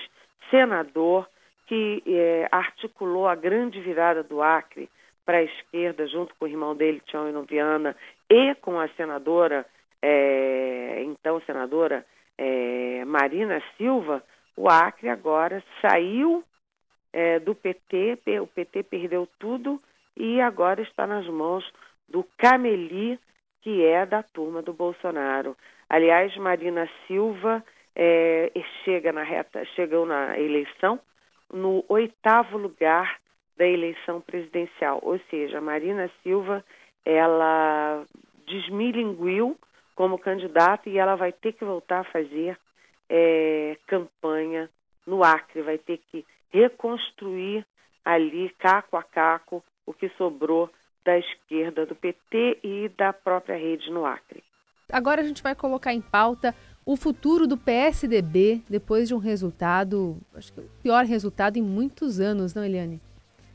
senador, 0.49 1.27
que 1.67 2.03
é, 2.05 2.47
articulou 2.51 3.27
a 3.27 3.35
grande 3.35 3.79
virada 3.79 4.23
do 4.23 4.41
Acre 4.41 4.89
para 5.25 5.37
a 5.37 5.43
esquerda, 5.43 6.07
junto 6.07 6.35
com 6.35 6.45
o 6.45 6.47
irmão 6.47 6.75
dele, 6.75 7.01
Tião 7.05 7.25
Viana, 7.43 7.95
e 8.29 8.53
com 8.55 8.79
a 8.79 8.87
senadora, 8.89 9.65
é, 10.01 11.01
então 11.03 11.41
senadora 11.45 12.05
é, 12.37 13.05
Marina 13.05 13.61
Silva, 13.77 14.23
o 14.55 14.69
Acre 14.69 15.09
agora 15.09 15.63
saiu 15.81 16.43
é, 17.11 17.39
do 17.39 17.55
PT, 17.55 18.19
o 18.41 18.47
PT 18.47 18.83
perdeu 18.83 19.27
tudo 19.39 19.81
e 20.15 20.41
agora 20.41 20.81
está 20.81 21.07
nas 21.07 21.27
mãos 21.27 21.63
do 22.07 22.23
Cameli, 22.37 23.19
que 23.61 23.83
é 23.83 24.05
da 24.05 24.21
turma 24.21 24.61
do 24.61 24.73
Bolsonaro. 24.73 25.55
Aliás, 25.89 26.35
Marina 26.37 26.89
Silva 27.07 27.63
é, 27.95 28.51
chega 28.83 29.11
na 29.11 29.23
reta, 29.23 29.63
chegou 29.75 30.05
na 30.05 30.37
eleição 30.39 30.99
no 31.51 31.85
oitavo 31.87 32.57
lugar 32.57 33.19
da 33.55 33.67
eleição 33.67 34.19
presidencial, 34.19 34.99
ou 35.03 35.19
seja, 35.29 35.61
Marina 35.61 36.09
Silva 36.23 36.65
ela 37.05 38.03
desmilinguiu 38.47 39.57
como 39.95 40.17
candidata 40.17 40.89
e 40.89 40.97
ela 40.97 41.15
vai 41.15 41.31
ter 41.31 41.53
que 41.53 41.63
voltar 41.63 41.99
a 41.99 42.11
fazer 42.11 42.57
é, 43.09 43.77
campanha 43.87 44.69
no 45.05 45.23
Acre, 45.23 45.61
vai 45.61 45.77
ter 45.77 45.99
que 46.11 46.25
reconstruir 46.51 47.65
ali, 48.03 48.49
caco 48.59 48.97
a 48.97 49.03
caco, 49.03 49.63
o 49.85 49.93
que 49.93 50.09
sobrou 50.17 50.69
da 51.03 51.17
esquerda 51.17 51.85
do 51.85 51.95
PT 51.95 52.59
e 52.63 52.89
da 52.97 53.11
própria 53.11 53.57
rede 53.57 53.89
no 53.91 54.05
Acre. 54.05 54.43
Agora 54.91 55.21
a 55.21 55.23
gente 55.23 55.41
vai 55.41 55.55
colocar 55.55 55.93
em 55.93 56.01
pauta 56.01 56.55
o 56.85 56.95
futuro 56.95 57.47
do 57.47 57.57
PSDB 57.57 58.61
depois 58.69 59.07
de 59.07 59.15
um 59.15 59.17
resultado, 59.17 60.17
acho 60.35 60.53
que 60.53 60.59
o 60.59 60.69
pior 60.81 61.05
resultado 61.05 61.57
em 61.57 61.61
muitos 61.61 62.19
anos, 62.19 62.53
não, 62.53 62.63
Eliane? 62.63 63.01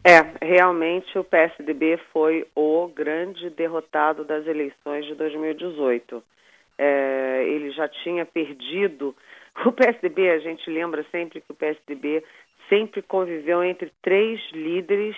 É, 0.04 0.46
realmente 0.46 1.18
o 1.18 1.24
PSDB 1.24 1.98
foi 2.12 2.46
o 2.54 2.88
grande 2.88 3.50
derrotado 3.50 4.24
das 4.24 4.46
eleições 4.46 5.04
de 5.04 5.14
2018. 5.14 6.22
É, 6.78 7.44
ele 7.46 7.70
já 7.72 7.88
tinha 7.88 8.24
perdido. 8.24 9.14
O 9.66 9.72
PSDB, 9.72 10.30
a 10.30 10.38
gente 10.38 10.70
lembra 10.70 11.04
sempre 11.10 11.40
que 11.40 11.50
o 11.50 11.54
PSDB 11.54 12.24
sempre 12.68 13.02
conviveu 13.02 13.62
entre 13.64 13.92
três 14.02 14.40
líderes, 14.52 15.16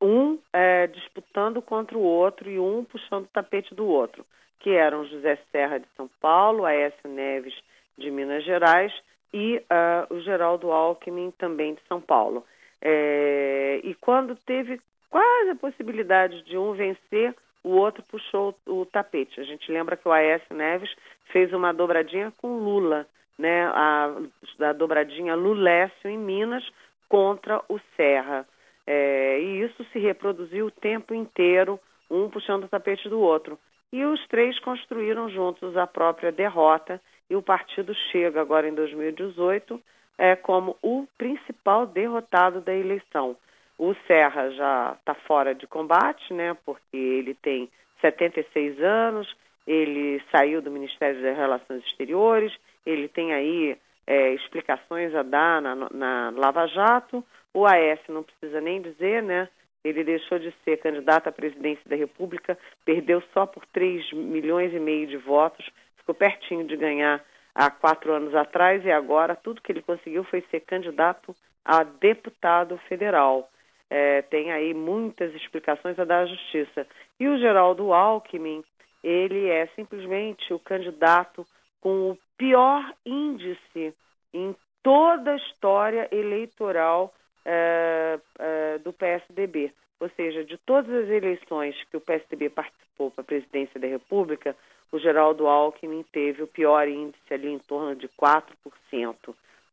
um 0.00 0.38
é, 0.52 0.86
disputando 0.88 1.62
contra 1.62 1.96
o 1.96 2.02
outro 2.02 2.50
e 2.50 2.58
um 2.58 2.84
puxando 2.84 3.24
o 3.24 3.28
tapete 3.28 3.74
do 3.74 3.86
outro, 3.86 4.24
que 4.60 4.70
eram 4.70 5.06
José 5.06 5.38
Serra 5.50 5.78
de 5.78 5.86
São 5.96 6.08
Paulo, 6.20 6.64
Aécio 6.64 7.08
Neves 7.08 7.54
de 7.96 8.10
Minas 8.10 8.44
Gerais 8.44 8.92
e 9.32 9.56
uh, 9.56 10.14
o 10.14 10.20
Geraldo 10.20 10.70
Alckmin 10.70 11.32
também 11.32 11.74
de 11.74 11.80
São 11.88 12.00
Paulo. 12.00 12.44
É, 12.80 13.80
e 13.82 13.94
quando 13.94 14.36
teve 14.36 14.80
quase 15.10 15.50
a 15.50 15.56
possibilidade 15.56 16.42
de 16.44 16.56
um 16.56 16.72
vencer, 16.74 17.34
o 17.64 17.70
outro 17.70 18.04
puxou 18.04 18.54
o 18.66 18.86
tapete. 18.86 19.40
A 19.40 19.44
gente 19.44 19.70
lembra 19.70 19.96
que 19.96 20.06
o 20.06 20.12
Aécio 20.12 20.54
Neves 20.54 20.94
fez 21.32 21.52
uma 21.52 21.72
dobradinha 21.74 22.32
com 22.38 22.58
Lula, 22.58 23.06
né? 23.38 23.66
A, 23.66 24.14
a 24.60 24.72
dobradinha 24.72 25.34
Lulécio 25.34 26.10
em 26.10 26.18
Minas 26.18 26.64
contra 27.08 27.62
o 27.68 27.78
Serra. 27.96 28.46
É, 28.86 29.40
e 29.40 29.62
isso 29.62 29.84
se 29.92 29.98
reproduziu 29.98 30.66
o 30.66 30.70
tempo 30.70 31.14
inteiro, 31.14 31.78
um 32.10 32.28
puxando 32.28 32.64
o 32.64 32.68
tapete 32.68 33.08
do 33.08 33.20
outro. 33.20 33.58
E 33.92 34.04
os 34.04 34.26
três 34.28 34.58
construíram 34.60 35.30
juntos 35.30 35.76
a 35.76 35.86
própria 35.86 36.32
derrota, 36.32 37.00
e 37.30 37.36
o 37.36 37.42
partido 37.42 37.94
chega 38.10 38.40
agora 38.40 38.68
em 38.68 38.74
2018 38.74 39.80
é, 40.18 40.34
como 40.34 40.76
o 40.82 41.06
principal 41.16 41.86
derrotado 41.86 42.60
da 42.60 42.74
eleição. 42.74 43.36
O 43.78 43.94
Serra 44.06 44.50
já 44.50 44.96
está 44.98 45.14
fora 45.14 45.54
de 45.54 45.66
combate, 45.66 46.34
né, 46.34 46.56
porque 46.66 46.96
ele 46.96 47.34
tem 47.34 47.70
76 48.00 48.82
anos, 48.82 49.32
ele 49.66 50.20
saiu 50.32 50.60
do 50.60 50.70
Ministério 50.70 51.22
das 51.22 51.36
Relações 51.36 51.84
Exteriores, 51.84 52.52
ele 52.88 53.06
tem 53.06 53.34
aí 53.34 53.76
é, 54.06 54.32
explicações 54.32 55.14
a 55.14 55.22
dar 55.22 55.60
na, 55.60 55.74
na 55.74 56.30
Lava 56.34 56.66
Jato. 56.66 57.22
O 57.52 57.66
AS 57.66 58.00
não 58.08 58.22
precisa 58.22 58.60
nem 58.60 58.80
dizer, 58.80 59.22
né? 59.22 59.48
Ele 59.84 60.02
deixou 60.02 60.38
de 60.38 60.52
ser 60.64 60.78
candidato 60.78 61.28
à 61.28 61.32
presidência 61.32 61.84
da 61.86 61.96
República, 61.96 62.58
perdeu 62.84 63.22
só 63.34 63.46
por 63.46 63.64
3 63.66 64.12
milhões 64.12 64.72
e 64.72 64.78
meio 64.78 65.06
de 65.06 65.16
votos, 65.18 65.68
ficou 65.98 66.14
pertinho 66.14 66.66
de 66.66 66.76
ganhar 66.76 67.22
há 67.54 67.70
quatro 67.70 68.12
anos 68.12 68.34
atrás 68.34 68.84
e 68.84 68.90
agora 68.90 69.36
tudo 69.36 69.60
que 69.60 69.70
ele 69.70 69.82
conseguiu 69.82 70.24
foi 70.24 70.42
ser 70.50 70.60
candidato 70.60 71.34
a 71.64 71.82
deputado 71.82 72.78
federal. 72.88 73.48
É, 73.90 74.22
tem 74.22 74.50
aí 74.52 74.74
muitas 74.74 75.34
explicações 75.34 75.98
a 75.98 76.04
dar 76.04 76.20
à 76.20 76.26
justiça. 76.26 76.86
E 77.20 77.28
o 77.28 77.38
Geraldo 77.38 77.92
Alckmin, 77.92 78.64
ele 79.02 79.48
é 79.48 79.66
simplesmente 79.76 80.52
o 80.52 80.58
candidato 80.58 81.46
com 81.80 82.10
o 82.10 82.18
pior 82.38 82.94
índice 83.04 83.94
em 84.32 84.56
toda 84.82 85.32
a 85.32 85.36
história 85.36 86.08
eleitoral 86.10 87.12
é, 87.44 88.18
é, 88.38 88.78
do 88.78 88.92
PSDB. 88.92 89.72
Ou 90.00 90.08
seja, 90.10 90.44
de 90.44 90.56
todas 90.58 90.90
as 90.90 91.08
eleições 91.10 91.76
que 91.90 91.96
o 91.96 92.00
PSDB 92.00 92.48
participou 92.48 93.10
para 93.10 93.22
a 93.22 93.26
presidência 93.26 93.80
da 93.80 93.88
República, 93.88 94.56
o 94.92 94.98
Geraldo 94.98 95.46
Alckmin 95.46 96.04
teve 96.12 96.42
o 96.42 96.46
pior 96.46 96.88
índice 96.88 97.34
ali 97.34 97.48
em 97.48 97.58
torno 97.58 97.96
de 97.96 98.08
4%. 98.08 98.54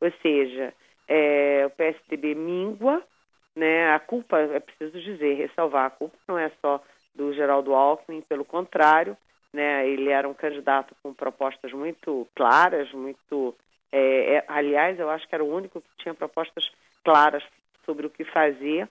Ou 0.01 0.12
seja, 0.22 0.74
é, 1.07 1.63
o 1.65 1.69
PSDB 1.69 2.34
mingua, 2.36 3.01
né? 3.55 3.93
A 3.93 4.00
culpa, 4.00 4.39
é 4.39 4.60
preciso 4.60 5.00
dizer, 5.00 5.36
ressalvar, 5.36 5.86
a 5.86 5.89
culpa 5.89 6.17
não 6.27 6.38
é 6.38 6.51
só 6.62 6.84
do 7.13 7.31
Geraldo 7.34 7.74
Alckmin, 7.74 8.22
pelo 8.22 8.43
contrário, 8.43 9.15
né? 9.55 9.88
Ele 9.88 10.09
era 10.09 10.27
um 10.27 10.33
candidato 10.33 10.93
com 11.01 11.13
propostas 11.13 11.71
muito 11.71 12.27
claras, 12.35 12.91
muito, 12.91 13.55
é, 13.91 14.35
é, 14.35 14.45
aliás, 14.47 15.00
eu 15.00 15.09
acho 15.09 15.27
que 15.27 15.33
era 15.33 15.43
o 15.43 15.51
único 15.51 15.81
que 15.81 15.88
tinha 15.97 16.13
propostas 16.13 16.69
claras 17.03 17.43
sobre 17.85 18.05
o 18.05 18.09
que 18.09 18.25
fazer, 18.25 18.88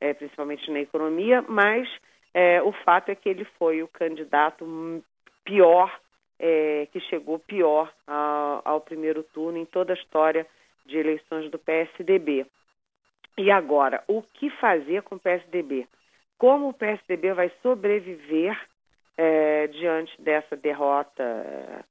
é, 0.00 0.12
principalmente 0.12 0.70
na 0.70 0.80
economia, 0.80 1.42
mas 1.48 1.88
é, 2.34 2.60
o 2.62 2.72
fato 2.72 3.10
é 3.10 3.14
que 3.14 3.28
ele 3.28 3.44
foi 3.58 3.82
o 3.82 3.88
candidato 3.88 5.02
pior, 5.44 5.98
é, 6.38 6.88
que 6.92 7.00
chegou 7.00 7.38
pior 7.38 7.92
ao, 8.06 8.62
ao 8.64 8.80
primeiro 8.80 9.22
turno 9.22 9.58
em 9.58 9.64
toda 9.64 9.92
a 9.92 9.96
história 9.96 10.46
de 10.84 10.96
eleições 10.98 11.50
do 11.50 11.58
PSDB. 11.58 12.44
E 13.36 13.50
agora, 13.52 14.02
o 14.08 14.20
que 14.22 14.50
fazer 14.50 15.02
com 15.02 15.14
o 15.14 15.20
PSDB? 15.20 15.86
Como 16.36 16.68
o 16.68 16.74
PSDB 16.74 17.32
vai 17.34 17.52
sobreviver 17.62 18.58
é, 19.18 19.66
diante 19.66 20.22
dessa 20.22 20.56
derrota 20.56 21.22
é, 21.22 21.84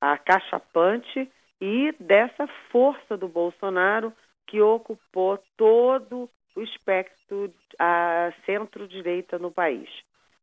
acachapante 0.00 1.28
e 1.60 1.92
dessa 1.98 2.46
força 2.70 3.16
do 3.16 3.28
Bolsonaro 3.28 4.12
que 4.46 4.60
ocupou 4.60 5.42
todo 5.56 6.30
o 6.56 6.62
espectro 6.62 7.52
a 7.78 8.32
centro-direita 8.46 9.38
no 9.38 9.50
país? 9.50 9.90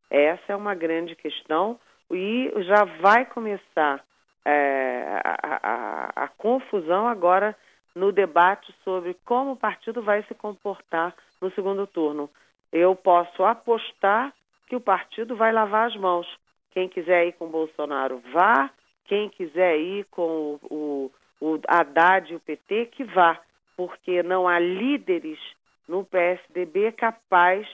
Essa 0.10 0.54
é 0.54 0.56
uma 0.56 0.76
grande 0.76 1.16
questão 1.16 1.80
e 2.12 2.52
já 2.64 2.84
vai 3.02 3.26
começar 3.26 4.04
é, 4.46 5.22
a, 5.24 5.60
a, 5.64 6.24
a 6.24 6.28
confusão 6.28 7.08
agora 7.08 7.56
no 7.96 8.12
debate 8.12 8.74
sobre 8.84 9.16
como 9.26 9.54
o 9.54 9.58
partido 9.58 10.02
vai 10.02 10.24
se 10.24 10.36
comportar 10.36 11.16
no 11.42 11.52
segundo 11.52 11.88
turno. 11.88 12.30
Eu 12.72 12.96
posso 12.96 13.44
apostar 13.44 14.34
que 14.68 14.76
o 14.76 14.82
partido 14.82 15.36
vai 15.36 15.52
lavar 15.52 15.88
as 15.88 15.96
mãos. 15.96 16.28
Quem 16.72 16.88
quiser 16.88 17.28
ir 17.28 17.34
com 17.34 17.48
Bolsonaro, 17.48 18.22
vá. 18.32 18.70
Quem 19.06 19.30
quiser 19.30 19.80
ir 19.80 20.06
com 20.12 20.60
o, 20.70 21.12
o, 21.40 21.56
o 21.56 21.60
Haddad 21.68 22.32
e 22.32 22.36
o 22.36 22.40
PT, 22.40 22.88
que 22.88 23.04
vá. 23.04 23.40
Porque 23.76 24.22
não 24.22 24.48
há 24.48 24.60
líderes 24.60 25.40
no 25.88 26.04
PSDB 26.04 26.92
capaz, 26.92 27.68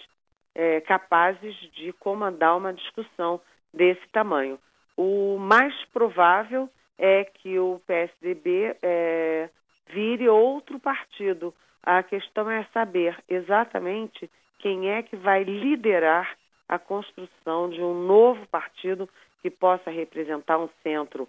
é, 0.54 0.80
capazes 0.82 1.56
de 1.74 1.92
comandar 1.94 2.56
uma 2.56 2.72
discussão 2.72 3.42
desse 3.74 4.08
tamanho. 4.12 4.60
O 4.96 5.38
mais 5.40 5.74
provável 5.86 6.70
é 6.98 7.24
que 7.24 7.58
o 7.58 7.82
PSDB 7.88 8.78
é, 8.82 9.50
vire 9.88 10.30
outro 10.30 10.80
partido. 10.80 11.54
A 11.82 12.04
questão 12.04 12.50
é 12.50 12.64
saber 12.72 13.18
exatamente 13.28 14.30
quem 14.60 14.92
é 14.92 15.02
que 15.02 15.16
vai 15.16 15.44
liderar 15.44 16.38
a 16.68 16.80
construção 16.80 17.70
de 17.70 17.82
um 17.82 17.94
novo 18.06 18.46
partido 18.48 19.10
que 19.42 19.50
possa 19.50 19.90
representar 19.90 20.58
um 20.58 20.70
centro 20.82 21.28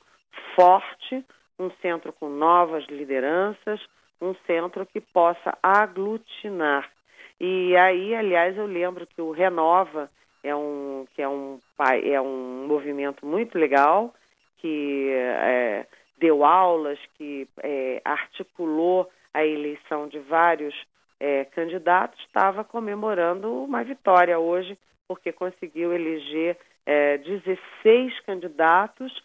forte, 0.54 1.24
um 1.58 1.70
centro 1.82 2.12
com 2.12 2.28
novas 2.28 2.84
lideranças, 2.86 3.80
um 4.20 4.34
centro 4.46 4.86
que 4.86 5.00
possa 5.00 5.56
aglutinar. 5.62 6.90
E 7.40 7.76
aí, 7.76 8.14
aliás, 8.14 8.56
eu 8.56 8.66
lembro 8.66 9.06
que 9.06 9.20
o 9.20 9.32
Renova 9.32 10.10
é 10.42 10.54
um 10.54 11.06
que 11.14 11.22
é 11.22 11.28
um 11.28 11.58
é 12.04 12.20
um 12.20 12.66
movimento 12.66 13.26
muito 13.26 13.58
legal 13.58 14.14
que 14.58 15.10
é, 15.12 15.86
deu 16.16 16.44
aulas, 16.44 16.98
que 17.18 17.46
é, 17.62 18.00
articulou 18.04 19.10
a 19.32 19.44
eleição 19.44 20.08
de 20.08 20.18
vários 20.20 20.74
é, 21.20 21.44
candidatos, 21.44 22.18
estava 22.20 22.64
comemorando 22.64 23.52
uma 23.62 23.84
vitória 23.84 24.38
hoje, 24.38 24.78
porque 25.08 25.32
conseguiu 25.32 25.92
eleger 25.92 26.56
é, 26.86 27.18
16 27.18 28.20
candidatos 28.20 29.22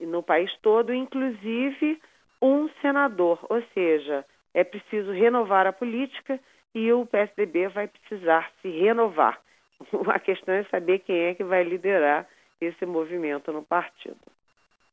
no 0.00 0.22
país 0.22 0.50
todo, 0.62 0.94
inclusive 0.94 2.00
um 2.40 2.68
senador. 2.80 3.38
Ou 3.48 3.62
seja, 3.74 4.24
é 4.54 4.64
preciso 4.64 5.12
renovar 5.12 5.66
a 5.66 5.72
política 5.72 6.40
e 6.74 6.92
o 6.92 7.06
PSDB 7.06 7.68
vai 7.68 7.88
precisar 7.88 8.50
se 8.62 8.68
renovar. 8.68 9.40
A 10.12 10.18
questão 10.18 10.54
é 10.54 10.64
saber 10.64 11.00
quem 11.00 11.16
é 11.16 11.34
que 11.34 11.44
vai 11.44 11.62
liderar 11.64 12.26
esse 12.60 12.84
movimento 12.84 13.52
no 13.52 13.62
partido. 13.62 14.18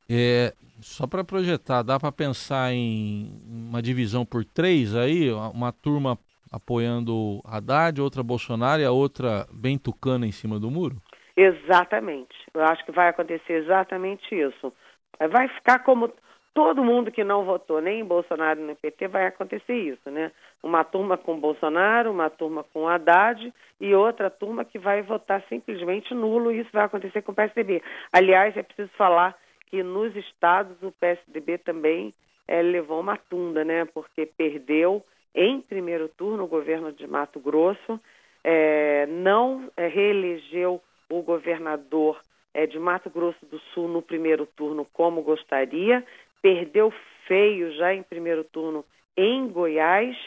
É, 0.09 0.53
só 0.79 1.05
para 1.05 1.23
projetar, 1.23 1.83
dá 1.83 1.99
para 1.99 2.11
pensar 2.11 2.71
em 2.71 3.41
uma 3.45 3.81
divisão 3.81 4.25
por 4.25 4.45
três 4.45 4.95
aí, 4.95 5.29
uma 5.31 5.73
turma 5.73 6.17
apoiando 6.51 7.41
Haddad, 7.45 8.01
outra 8.01 8.23
Bolsonaro 8.23 8.81
e 8.81 8.85
a 8.85 8.91
outra 8.91 9.45
bem 9.51 9.77
tucana 9.77 10.25
em 10.25 10.31
cima 10.31 10.59
do 10.59 10.71
muro? 10.71 10.97
Exatamente. 11.35 12.35
Eu 12.53 12.63
acho 12.63 12.83
que 12.85 12.91
vai 12.91 13.09
acontecer 13.09 13.53
exatamente 13.53 14.33
isso. 14.33 14.73
Vai 15.19 15.47
ficar 15.49 15.79
como 15.79 16.11
todo 16.57 16.83
mundo 16.83 17.11
que 17.11 17.23
não 17.23 17.45
votou 17.45 17.79
nem 17.79 17.99
em 17.99 18.03
Bolsonaro 18.03 18.59
nem 18.59 18.69
no 18.69 18.75
PT 18.75 19.07
vai 19.07 19.27
acontecer 19.27 19.75
isso, 19.75 20.09
né? 20.09 20.31
Uma 20.63 20.83
turma 20.83 21.15
com 21.15 21.39
Bolsonaro, 21.39 22.09
uma 22.09 22.31
turma 22.31 22.63
com 22.63 22.87
Haddad 22.87 23.53
e 23.79 23.93
outra 23.93 24.31
turma 24.31 24.65
que 24.65 24.79
vai 24.79 25.03
votar 25.03 25.43
simplesmente 25.47 26.15
nulo 26.15 26.51
isso 26.51 26.71
vai 26.73 26.85
acontecer 26.85 27.21
com 27.21 27.31
o 27.31 27.35
PSDB. 27.35 27.83
Aliás, 28.11 28.57
é 28.57 28.63
preciso 28.63 28.89
falar 28.97 29.37
que 29.67 29.83
nos 29.83 30.15
estados 30.15 30.81
o 30.81 30.91
PSDB 30.93 31.59
também 31.59 32.11
é, 32.47 32.59
levou 32.63 32.99
uma 33.01 33.17
tunda, 33.17 33.63
né? 33.63 33.85
Porque 33.85 34.25
perdeu 34.25 35.03
em 35.37 35.61
primeiro 35.61 36.09
turno 36.09 36.45
o 36.45 36.47
governo 36.47 36.91
de 36.91 37.05
Mato 37.05 37.39
Grosso, 37.39 38.01
é, 38.43 39.05
não 39.05 39.71
é, 39.77 39.87
reelegeu 39.87 40.81
o 41.07 41.21
governador 41.21 42.19
é, 42.55 42.65
de 42.65 42.79
Mato 42.79 43.09
Grosso 43.11 43.45
do 43.45 43.59
Sul 43.71 43.87
no 43.87 44.01
primeiro 44.01 44.47
turno 44.47 44.83
como 44.91 45.21
gostaria, 45.21 46.03
perdeu 46.41 46.91
feio 47.27 47.71
já 47.73 47.93
em 47.93 48.01
primeiro 48.01 48.43
turno 48.45 48.83
em 49.15 49.47
Goiás, 49.47 50.17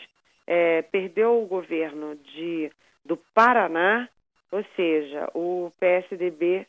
é, 0.47 0.83
perdeu 0.83 1.43
o 1.43 1.47
governo 1.47 2.15
de, 2.15 2.71
do 3.05 3.17
Paraná, 3.35 4.09
ou 4.53 4.65
seja, 4.77 5.29
o 5.35 5.73
PSDB 5.81 6.67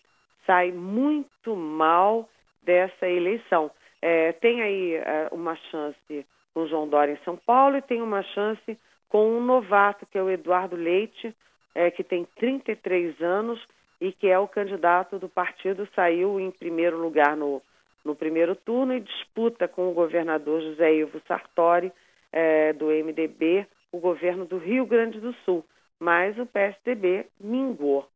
sai 0.48 0.72
muito 0.72 1.56
mal 1.56 2.28
dessa 2.64 3.08
eleição. 3.08 3.70
É, 4.02 4.32
tem 4.34 4.62
aí 4.62 4.96
é, 4.96 5.30
uma 5.32 5.56
chance 5.56 6.26
com 6.54 6.68
João 6.68 6.88
Dória 6.88 7.14
em 7.14 7.24
São 7.24 7.38
Paulo 7.38 7.78
e 7.78 7.82
tem 7.82 8.02
uma 8.02 8.24
chance 8.24 8.78
com 9.10 9.38
um 9.38 9.44
novato, 9.44 10.06
que 10.06 10.18
é 10.18 10.24
o 10.24 10.30
Eduardo 10.30 10.76
Leite, 10.76 11.36
é, 11.76 11.92
que 11.92 12.04
tem 12.04 12.26
33 12.38 13.22
anos 13.22 13.62
e 14.00 14.12
que 14.12 14.28
é 14.28 14.38
o 14.40 14.48
candidato 14.48 15.20
do 15.20 15.30
partido, 15.30 15.88
saiu 15.96 16.40
em 16.40 16.52
primeiro 16.52 16.98
lugar 16.98 17.36
no 17.38 17.62
no 18.04 18.16
primeiro 18.16 18.56
turno 18.56 18.94
e 18.94 19.00
disputa 19.00 19.68
com 19.68 19.90
o 19.90 19.94
governador 19.94 20.62
José 20.62 20.96
Ivo 20.96 21.22
Sartori, 21.28 21.92
é, 22.32 22.74
do 22.74 22.88
MDB, 22.88 23.66
o 23.92 24.00
governo 24.00 24.46
do 24.46 24.58
Rio 24.58 24.86
Grande 24.86 25.20
do 25.20 25.34
Sul. 25.46 25.64
Mas 26.00 26.38
o 26.40 26.46
PSDB 26.46 27.28
mingou. 27.40 28.08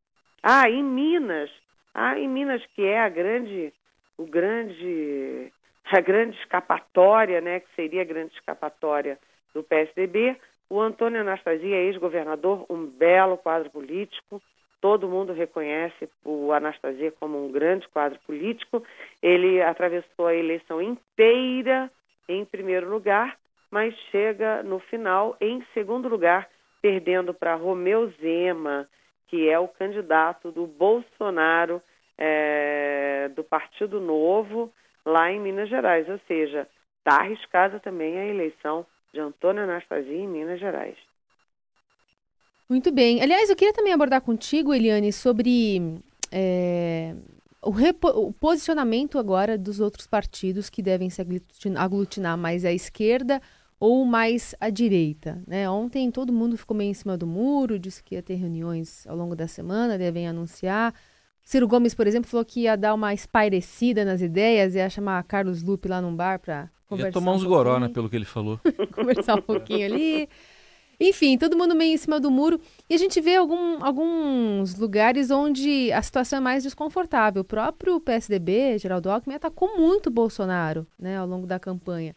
Ah, 0.41 0.69
em 0.69 0.83
Minas, 0.83 1.51
ah, 1.93 2.17
em 2.17 2.27
Minas 2.27 2.65
que 2.73 2.83
é 2.83 2.99
a 2.99 3.09
grande, 3.09 3.71
o 4.17 4.25
grande, 4.25 5.51
a 5.91 6.01
grande 6.01 6.37
escapatória, 6.37 7.41
né, 7.41 7.59
que 7.59 7.67
seria 7.75 8.01
a 8.01 8.05
grande 8.05 8.33
escapatória 8.33 9.19
do 9.53 9.63
PSDB, 9.63 10.35
o 10.69 10.81
Antônio 10.81 11.21
Anastasia, 11.21 11.77
ex-governador, 11.77 12.65
um 12.69 12.85
belo 12.85 13.37
quadro 13.37 13.69
político, 13.69 14.41
todo 14.81 15.09
mundo 15.09 15.33
reconhece 15.33 16.09
o 16.23 16.51
Anastasia 16.51 17.11
como 17.19 17.43
um 17.43 17.51
grande 17.51 17.87
quadro 17.87 18.19
político. 18.19 18.83
Ele 19.21 19.61
atravessou 19.61 20.27
a 20.27 20.35
eleição 20.35 20.81
inteira 20.81 21.89
em 22.27 22.45
primeiro 22.45 22.89
lugar, 22.89 23.37
mas 23.71 23.95
chega 24.11 24.61
no 24.63 24.79
final 24.79 25.35
em 25.41 25.65
segundo 25.73 26.07
lugar, 26.07 26.47
perdendo 26.81 27.33
para 27.33 27.55
Romeu 27.55 28.13
Zema, 28.21 28.87
que 29.27 29.49
é 29.49 29.57
o 29.57 29.67
candidato 29.67 30.51
do 30.51 30.67
Bolsonaro 30.67 31.81
é, 32.17 33.29
do 33.35 33.43
Partido 33.43 33.99
Novo 33.99 34.71
lá 35.05 35.31
em 35.31 35.39
Minas 35.39 35.69
Gerais. 35.69 36.07
Ou 36.09 36.19
seja, 36.27 36.67
está 36.97 37.21
arriscada 37.21 37.79
também 37.79 38.17
a 38.17 38.25
eleição 38.25 38.85
de 39.13 39.19
Antônio 39.19 39.63
Anastasia 39.63 40.17
em 40.17 40.27
Minas 40.27 40.59
Gerais. 40.59 40.97
Muito 42.67 42.91
bem. 42.91 43.21
Aliás, 43.21 43.49
eu 43.49 43.55
queria 43.55 43.73
também 43.73 43.93
abordar 43.93 44.21
contigo, 44.21 44.73
Eliane, 44.73 45.13
sobre 45.13 46.01
é, 46.31 47.13
o, 47.61 47.71
o, 48.27 48.33
posicionamento 48.33 49.19
agora 49.19 49.57
dos 49.57 49.79
outros 49.79 50.07
partidos 50.07 50.69
que 50.69 50.81
devem 50.81 51.09
se 51.09 51.21
aglutinar 51.77 52.37
mais 52.37 52.65
à 52.65 52.71
esquerda 52.71 53.39
ou 53.79 54.03
mais 54.03 54.55
à 54.59 54.69
direita. 54.69 55.41
Né? 55.47 55.69
Ontem 55.69 56.09
todo 56.09 56.33
mundo 56.33 56.57
ficou 56.57 56.75
meio 56.75 56.89
em 56.89 56.93
cima 56.93 57.15
do 57.15 57.27
muro, 57.27 57.77
disse 57.77 58.03
que 58.03 58.15
ia 58.15 58.23
ter 58.23 58.35
reuniões 58.35 59.05
ao 59.05 59.15
longo 59.15 59.35
da 59.35 59.47
semana, 59.47 59.97
devem 59.97 60.27
anunciar. 60.27 60.93
Ciro 61.45 61.67
Gomes, 61.67 61.93
por 61.93 62.07
exemplo, 62.07 62.27
falou 62.27 62.43
que 62.43 62.61
ia 62.61 62.75
dar 62.75 62.95
uma 62.95 63.13
espairecida 63.13 64.03
nas 64.03 64.19
ideias, 64.19 64.73
ia 64.73 64.89
chamar 64.89 65.23
Carlos 65.25 65.61
Lupe 65.61 65.87
lá 65.87 66.01
num 66.01 66.15
bar 66.15 66.39
para 66.39 66.71
conversar. 66.87 67.09
Ia 67.09 67.13
tomar 67.13 67.33
uns 67.33 67.43
um 67.43 67.47
goró, 67.47 67.79
né, 67.79 67.87
pelo 67.87 68.09
que 68.09 68.15
ele 68.15 68.25
falou. 68.25 68.59
conversar 68.95 69.35
um 69.35 69.41
pouquinho 69.43 69.85
ali. 69.85 70.27
Enfim, 70.99 71.37
todo 71.37 71.55
mundo 71.55 71.75
meio 71.75 71.93
em 71.93 71.97
cima 71.97 72.19
do 72.19 72.31
muro. 72.31 72.59
E 72.89 72.95
a 72.95 72.97
gente 72.97 73.21
vê 73.21 73.35
algum, 73.35 73.83
alguns 73.85 74.75
lugares 74.75 75.29
onde 75.29 75.91
a 75.91 76.01
situação 76.01 76.37
é 76.37 76.41
mais 76.41 76.63
desconfortável. 76.63 77.43
O 77.43 77.45
próprio 77.45 77.99
PSDB, 77.99 78.79
Geraldo 78.79 79.11
Alckmin, 79.11 79.35
atacou 79.35 79.77
muito 79.77 80.09
Bolsonaro 80.09 80.87
né, 80.97 81.15
ao 81.17 81.27
longo 81.27 81.45
da 81.45 81.59
campanha. 81.59 82.15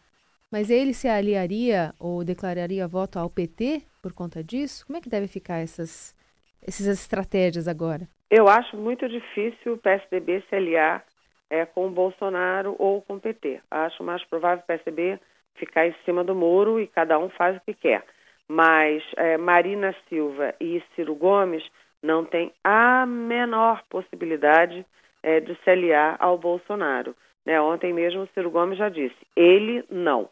Mas 0.49 0.71
ele 0.71 0.91
se 0.91 1.07
aliaria 1.07 1.93
ou 1.99 2.23
declararia 2.23 2.87
voto 2.87 3.19
ao 3.19 3.29
PT 3.29 3.83
por 4.01 4.11
conta 4.11 4.43
disso? 4.43 4.87
Como 4.87 4.97
é 4.97 5.01
que 5.01 5.09
deve 5.09 5.27
ficar 5.27 5.57
essas, 5.57 6.15
essas 6.61 6.87
estratégias 6.87 7.67
agora? 7.67 8.07
Eu 8.29 8.47
acho 8.47 8.77
muito 8.77 9.07
difícil 9.07 9.73
o 9.73 9.77
PSDB 9.77 10.43
se 10.49 10.55
aliar 10.55 11.03
é, 11.49 11.65
com 11.65 11.87
o 11.87 11.91
Bolsonaro 11.91 12.75
ou 12.77 13.01
com 13.01 13.15
o 13.15 13.19
PT. 13.19 13.61
Acho 13.71 14.03
mais 14.03 14.23
provável 14.25 14.63
o 14.63 14.67
PSDB 14.67 15.19
ficar 15.55 15.87
em 15.87 15.95
cima 16.05 16.23
do 16.23 16.35
muro 16.35 16.79
e 16.79 16.87
cada 16.87 17.17
um 17.17 17.29
faz 17.29 17.57
o 17.57 17.61
que 17.61 17.73
quer 17.73 18.03
mas 18.49 19.03
é, 19.15 19.37
Marina 19.37 19.95
Silva 20.09 20.55
e 20.59 20.81
Ciro 20.95 21.13
Gomes 21.13 21.63
não 22.01 22.25
têm 22.25 22.51
a 22.63 23.05
menor 23.05 23.83
possibilidade 23.87 24.83
é, 25.21 25.39
de 25.39 25.55
se 25.63 25.69
aliar 25.69 26.17
ao 26.19 26.37
Bolsonaro. 26.37 27.15
Né? 27.45 27.61
Ontem 27.61 27.93
mesmo 27.93 28.23
o 28.23 28.29
Ciro 28.33 28.49
Gomes 28.49 28.79
já 28.79 28.89
disse, 28.89 29.15
ele 29.35 29.85
não. 29.89 30.27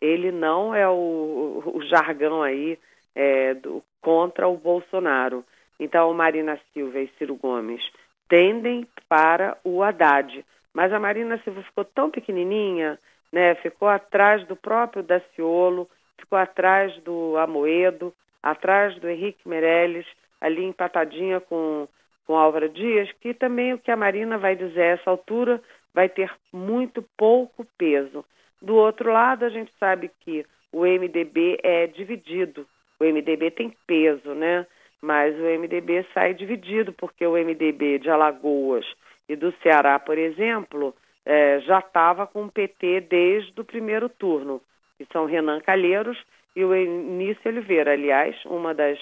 Ele 0.00 0.32
não 0.32 0.74
é 0.74 0.88
o, 0.88 1.62
o 1.74 1.82
jargão 1.82 2.42
aí 2.42 2.76
é, 3.14 3.54
do, 3.54 3.84
contra 4.00 4.48
o 4.48 4.56
Bolsonaro. 4.56 5.44
Então, 5.80 6.12
Marina 6.12 6.60
Silva 6.72 7.00
e 7.00 7.08
Ciro 7.16 7.34
Gomes 7.36 7.82
tendem 8.28 8.86
para 9.08 9.56
o 9.64 9.82
Haddad. 9.82 10.44
Mas 10.74 10.92
a 10.92 11.00
Marina 11.00 11.38
Silva 11.38 11.62
ficou 11.62 11.84
tão 11.84 12.10
pequenininha, 12.10 12.98
né? 13.32 13.54
ficou 13.56 13.88
atrás 13.88 14.46
do 14.46 14.54
próprio 14.54 15.02
Daciolo, 15.02 15.88
ficou 16.18 16.38
atrás 16.38 16.94
do 17.02 17.36
Amoedo, 17.38 18.14
atrás 18.42 18.94
do 19.00 19.08
Henrique 19.08 19.48
Meirelles, 19.48 20.06
ali 20.38 20.62
empatadinha 20.64 21.40
com, 21.40 21.88
com 22.26 22.36
Álvaro 22.36 22.68
Dias, 22.68 23.10
que 23.20 23.32
também 23.32 23.72
o 23.72 23.78
que 23.78 23.90
a 23.90 23.96
Marina 23.96 24.36
vai 24.36 24.54
dizer 24.54 24.82
a 24.82 24.86
essa 24.86 25.10
altura 25.10 25.62
vai 25.94 26.08
ter 26.08 26.30
muito 26.52 27.02
pouco 27.16 27.66
peso. 27.76 28.24
Do 28.60 28.76
outro 28.76 29.10
lado, 29.10 29.44
a 29.44 29.48
gente 29.48 29.72
sabe 29.80 30.10
que 30.20 30.44
o 30.70 30.84
MDB 30.84 31.58
é 31.62 31.86
dividido. 31.86 32.66
O 33.00 33.04
MDB 33.04 33.50
tem 33.50 33.74
peso, 33.86 34.34
né? 34.34 34.66
Mas 35.02 35.34
o 35.34 35.42
MDB 35.42 36.06
sai 36.12 36.34
dividido, 36.34 36.92
porque 36.92 37.26
o 37.26 37.32
MDB 37.32 37.98
de 37.98 38.10
Alagoas 38.10 38.86
e 39.28 39.34
do 39.34 39.52
Ceará, 39.62 39.98
por 39.98 40.18
exemplo, 40.18 40.94
é, 41.24 41.60
já 41.60 41.78
estava 41.78 42.26
com 42.26 42.44
o 42.44 42.52
PT 42.52 43.02
desde 43.02 43.60
o 43.60 43.64
primeiro 43.64 44.08
turno 44.08 44.60
que 45.00 45.06
são 45.10 45.24
Renan 45.24 45.60
Calheiros 45.60 46.18
e 46.54 46.62
o 46.62 46.74
Eunice 46.74 47.48
Oliveira. 47.48 47.92
Aliás, 47.92 48.36
uma 48.44 48.74
das 48.74 48.98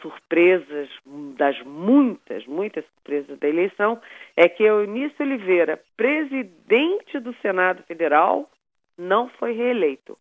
surpresas, 0.00 0.88
das 1.36 1.60
muitas, 1.62 2.46
muitas 2.46 2.82
surpresas 2.86 3.38
da 3.38 3.46
eleição, 3.46 4.00
é 4.34 4.48
que 4.48 4.62
o 4.62 4.80
Eunice 4.80 5.22
Oliveira, 5.22 5.78
presidente 5.98 7.18
do 7.18 7.34
Senado 7.42 7.82
Federal, 7.82 8.50
não 8.96 9.28
foi 9.28 9.52
reeleito. 9.52 10.16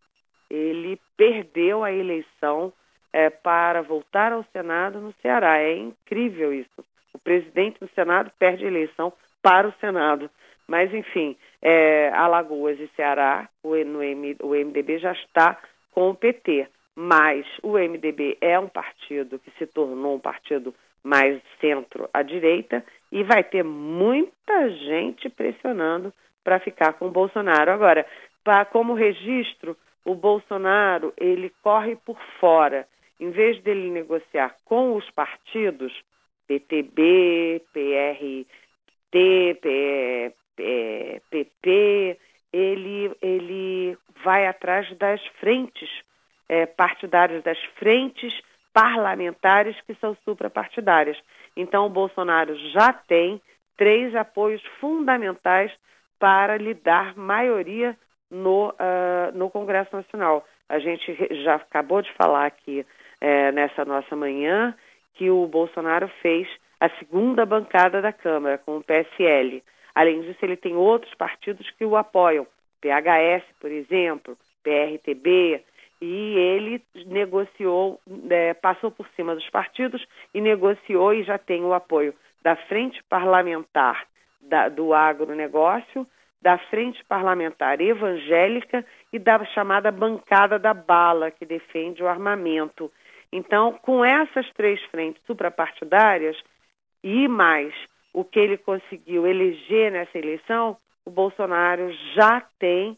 Ele 0.50 1.00
perdeu 1.16 1.86
a 1.86 1.92
eleição 1.92 2.74
é, 3.14 3.30
para 3.30 3.84
voltar 3.84 4.34
ao 4.34 4.44
Senado 4.52 5.00
no 5.00 5.14
Ceará. 5.22 5.60
É 5.60 5.78
incrível 5.78 6.52
isso. 6.52 6.84
O 7.14 7.20
presidente 7.20 7.80
do 7.80 7.88
Senado 7.94 8.32
perde 8.40 8.66
a 8.66 8.68
eleição 8.68 9.14
para 9.42 9.68
o 9.68 9.74
Senado. 9.80 10.30
Mas, 10.68 10.92
enfim, 10.94 11.38
é, 11.62 12.10
Alagoas 12.14 12.80
e 12.80 12.90
Ceará, 12.96 13.48
o, 13.62 13.76
M, 13.76 14.36
o 14.42 14.50
MDB 14.50 14.98
já 14.98 15.12
está 15.12 15.58
com 15.92 16.10
o 16.10 16.16
PT. 16.16 16.68
Mas 16.96 17.46
o 17.62 17.74
MDB 17.78 18.38
é 18.42 18.60
um 18.60 18.68
partido 18.68 19.40
que 19.40 19.52
se 19.58 19.68
tornou 19.68 20.16
um 20.16 20.20
partido 20.20 20.74
mais 21.04 21.42
centro 21.60 22.10
à 22.14 22.22
direita 22.22 22.84
e 23.12 23.24
vai 23.24 23.44
ter 23.44 23.64
muita 23.64 24.70
gente 24.70 25.30
pressionando 25.30 26.14
para 26.44 26.60
ficar 26.60 26.94
com 26.94 27.08
o 27.08 27.12
Bolsonaro. 27.12 27.72
Agora, 27.72 28.06
pra, 28.44 28.64
como 28.66 28.94
registro, 28.94 29.76
o 30.06 30.16
Bolsonaro 30.16 31.14
ele 31.18 31.52
corre 31.62 31.96
por 31.96 32.18
fora. 32.40 32.88
Em 33.24 33.32
vez 33.32 33.58
dele 33.64 33.90
negociar 33.90 34.54
com 34.66 34.98
os 34.98 35.10
partidos, 35.12 35.94
PTB, 36.46 37.62
PRT, 37.72 38.46
PP, 41.30 42.20
ele, 42.52 43.16
ele 43.22 43.98
vai 44.26 44.46
atrás 44.46 44.94
das 44.98 45.26
frentes 45.40 45.90
é, 46.50 46.66
partidárias, 46.66 47.42
das 47.44 47.58
frentes 47.80 48.38
parlamentares 48.74 49.80
que 49.88 49.96
são 50.02 50.18
suprapartidárias. 50.26 51.18
Então, 51.56 51.86
o 51.86 51.90
Bolsonaro 51.90 52.54
já 52.72 52.92
tem 52.92 53.42
três 53.78 54.14
apoios 54.18 54.62
fundamentais 54.82 55.72
para 56.20 56.58
lhe 56.58 56.74
dar 56.74 57.16
maioria 57.16 57.98
no, 58.30 58.72
uh, 58.72 59.32
no 59.34 59.50
Congresso 59.50 59.96
Nacional. 59.96 60.46
A 60.68 60.78
gente 60.78 61.16
já 61.44 61.56
acabou 61.56 62.02
de 62.02 62.12
falar 62.16 62.48
aqui 62.48 62.86
é, 63.24 63.54
nessa 63.54 63.86
nossa 63.86 64.18
manhã 64.18 64.76
que 65.14 65.30
o 65.30 65.48
Bolsonaro 65.48 66.10
fez 66.22 66.46
a 66.78 66.90
segunda 67.00 67.46
bancada 67.46 68.02
da 68.02 68.12
Câmara 68.12 68.58
com 68.58 68.78
o 68.78 68.84
PSL. 68.84 69.64
Além 69.96 70.22
disso, 70.22 70.40
ele 70.44 70.58
tem 70.58 70.76
outros 70.76 71.16
partidos 71.16 71.70
que 71.72 71.86
o 71.86 71.96
apoiam, 71.96 72.46
PHS, 72.82 73.46
por 73.62 73.72
exemplo, 73.72 74.38
PRTB, 74.62 75.64
e 76.02 76.36
ele 76.38 76.82
negociou, 77.06 77.98
é, 78.30 78.54
passou 78.54 78.92
por 78.92 79.08
cima 79.16 79.34
dos 79.34 79.50
partidos 79.50 80.06
e 80.34 80.42
negociou 80.42 81.14
e 81.14 81.24
já 81.24 81.38
tem 81.38 81.64
o 81.64 81.74
apoio 81.74 82.14
da 82.44 82.58
Frente 82.58 83.02
Parlamentar 83.04 84.06
da, 84.42 84.68
do 84.68 84.94
Agronegócio, 84.94 86.06
da 86.42 86.58
Frente 86.58 87.02
Parlamentar 87.06 87.80
Evangélica 87.80 88.86
e 89.14 89.18
da 89.18 89.46
chamada 89.46 89.90
Bancada 89.92 90.60
da 90.60 90.74
Bala, 90.74 91.32
que 91.32 91.46
defende 91.46 92.04
o 92.04 92.08
armamento. 92.08 92.92
Então, 93.36 93.74
com 93.82 94.06
essas 94.06 94.48
três 94.54 94.80
frentes 94.92 95.22
suprapartidárias 95.26 96.38
e 97.04 97.28
mais 97.28 97.74
o 98.14 98.24
que 98.24 98.40
ele 98.40 98.58
conseguiu 98.58 99.26
eleger 99.26 99.92
nessa 99.92 100.16
eleição, 100.18 100.78
o 101.04 101.10
Bolsonaro 101.10 101.92
já 102.16 102.42
tem 102.60 102.96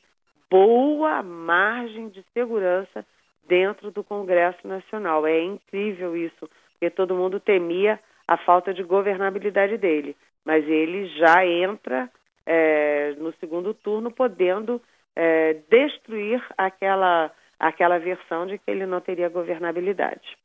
boa 0.50 1.24
margem 1.24 2.10
de 2.10 2.21
segurança 2.34 3.06
dentro 3.48 3.91
do 3.91 4.04
Congresso 4.04 4.67
Nacional. 4.67 5.26
É 5.26 5.41
incrível 5.41 6.17
isso, 6.17 6.50
porque 6.74 6.89
todo 6.89 7.15
mundo 7.15 7.39
temia 7.39 7.98
a 8.28 8.36
falta 8.36 8.74
de 8.74 8.84
governabilidade 8.84 9.78
dele. 9.78 10.17
Mas 10.43 10.67
ele 10.67 11.08
já 11.17 11.45
entra 11.45 12.10
é, 12.45 13.15
no 13.17 13.34
segundo 13.36 13.74
turno 13.74 14.12
podendo 14.12 14.82
é, 15.15 15.54
destruir 15.69 16.43
aquela, 16.58 17.32
aquela 17.59 17.97
versão 17.97 18.45
de 18.45 18.57
que 18.57 18.69
ele 18.69 18.85
não 18.85 19.01
teria 19.01 19.29
governabilidade. 19.29 20.37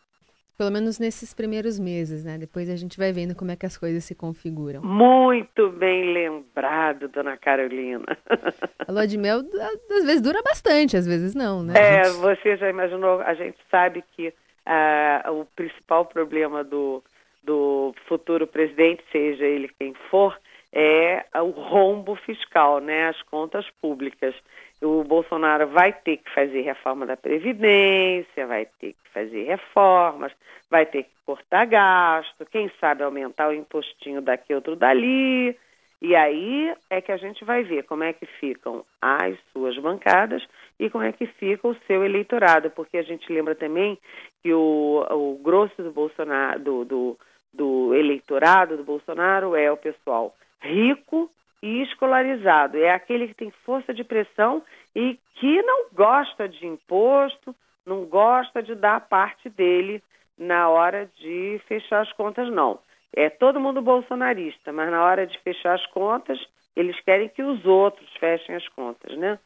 Pelo 0.60 0.70
menos 0.70 0.98
nesses 0.98 1.32
primeiros 1.32 1.78
meses, 1.78 2.22
né? 2.22 2.36
Depois 2.36 2.68
a 2.68 2.76
gente 2.76 2.98
vai 2.98 3.12
vendo 3.12 3.34
como 3.34 3.50
é 3.50 3.56
que 3.56 3.64
as 3.64 3.78
coisas 3.78 4.04
se 4.04 4.14
configuram. 4.14 4.82
Muito 4.82 5.70
bem 5.70 6.12
lembrado, 6.12 7.08
dona 7.08 7.34
Carolina. 7.38 8.04
A 8.86 8.92
lua 8.92 9.06
de 9.06 9.16
mel 9.16 9.38
às 9.38 10.04
vezes 10.04 10.20
dura 10.20 10.42
bastante, 10.42 10.98
às 10.98 11.06
vezes 11.06 11.34
não, 11.34 11.62
né? 11.62 11.72
É, 11.76 12.10
você 12.10 12.58
já 12.58 12.68
imaginou, 12.68 13.22
a 13.22 13.32
gente 13.32 13.56
sabe 13.70 14.04
que 14.14 14.28
uh, 14.28 15.32
o 15.32 15.46
principal 15.56 16.04
problema 16.04 16.62
do, 16.62 17.02
do 17.42 17.94
futuro 18.06 18.46
presidente, 18.46 19.02
seja 19.10 19.46
ele 19.46 19.70
quem 19.78 19.94
for, 20.10 20.38
é 20.72 21.24
o 21.34 21.50
rombo 21.50 22.14
fiscal, 22.16 22.80
né? 22.80 23.08
As 23.08 23.20
contas 23.22 23.68
públicas 23.80 24.34
o 24.82 25.04
Bolsonaro 25.04 25.68
vai 25.68 25.92
ter 25.92 26.18
que 26.18 26.30
fazer 26.30 26.62
reforma 26.62 27.04
da 27.04 27.16
Previdência, 27.16 28.46
vai 28.46 28.66
ter 28.80 28.94
que 28.94 29.10
fazer 29.12 29.44
reformas, 29.44 30.32
vai 30.70 30.86
ter 30.86 31.04
que 31.04 31.10
cortar 31.26 31.66
gasto, 31.66 32.46
quem 32.46 32.70
sabe 32.80 33.02
aumentar 33.02 33.48
o 33.48 33.54
impostinho 33.54 34.22
daqui, 34.22 34.54
outro 34.54 34.74
dali. 34.74 35.56
E 36.00 36.16
aí 36.16 36.74
é 36.88 37.02
que 37.02 37.12
a 37.12 37.18
gente 37.18 37.44
vai 37.44 37.62
ver 37.62 37.82
como 37.82 38.04
é 38.04 38.14
que 38.14 38.24
ficam 38.24 38.82
as 39.02 39.36
suas 39.52 39.76
bancadas 39.76 40.42
e 40.78 40.88
como 40.88 41.04
é 41.04 41.12
que 41.12 41.26
fica 41.26 41.68
o 41.68 41.76
seu 41.86 42.02
eleitorado, 42.02 42.70
porque 42.70 42.96
a 42.96 43.02
gente 43.02 43.30
lembra 43.30 43.54
também 43.54 43.98
que 44.42 44.50
o, 44.54 45.06
o 45.10 45.38
grosso 45.42 45.82
do 45.82 45.92
Bolsonaro, 45.92 46.58
do, 46.58 46.84
do, 46.86 47.18
do 47.52 47.94
eleitorado 47.94 48.78
do 48.78 48.84
Bolsonaro 48.84 49.54
é 49.54 49.70
o 49.70 49.76
pessoal 49.76 50.34
rico 50.60 51.30
e 51.62 51.82
escolarizado. 51.82 52.78
É 52.78 52.92
aquele 52.92 53.28
que 53.28 53.34
tem 53.34 53.50
força 53.64 53.92
de 53.92 54.04
pressão 54.04 54.62
e 54.94 55.18
que 55.34 55.62
não 55.62 55.86
gosta 55.92 56.48
de 56.48 56.66
imposto, 56.66 57.54
não 57.86 58.04
gosta 58.04 58.62
de 58.62 58.74
dar 58.74 59.00
parte 59.08 59.48
dele 59.48 60.02
na 60.38 60.68
hora 60.68 61.08
de 61.18 61.60
fechar 61.66 62.02
as 62.02 62.12
contas, 62.12 62.50
não. 62.50 62.78
É 63.14 63.28
todo 63.28 63.60
mundo 63.60 63.82
bolsonarista, 63.82 64.72
mas 64.72 64.90
na 64.90 65.02
hora 65.02 65.26
de 65.26 65.38
fechar 65.40 65.74
as 65.74 65.86
contas, 65.86 66.38
eles 66.76 66.98
querem 67.00 67.28
que 67.28 67.42
os 67.42 67.64
outros 67.66 68.08
fechem 68.18 68.54
as 68.54 68.66
contas, 68.68 69.16
né? 69.18 69.38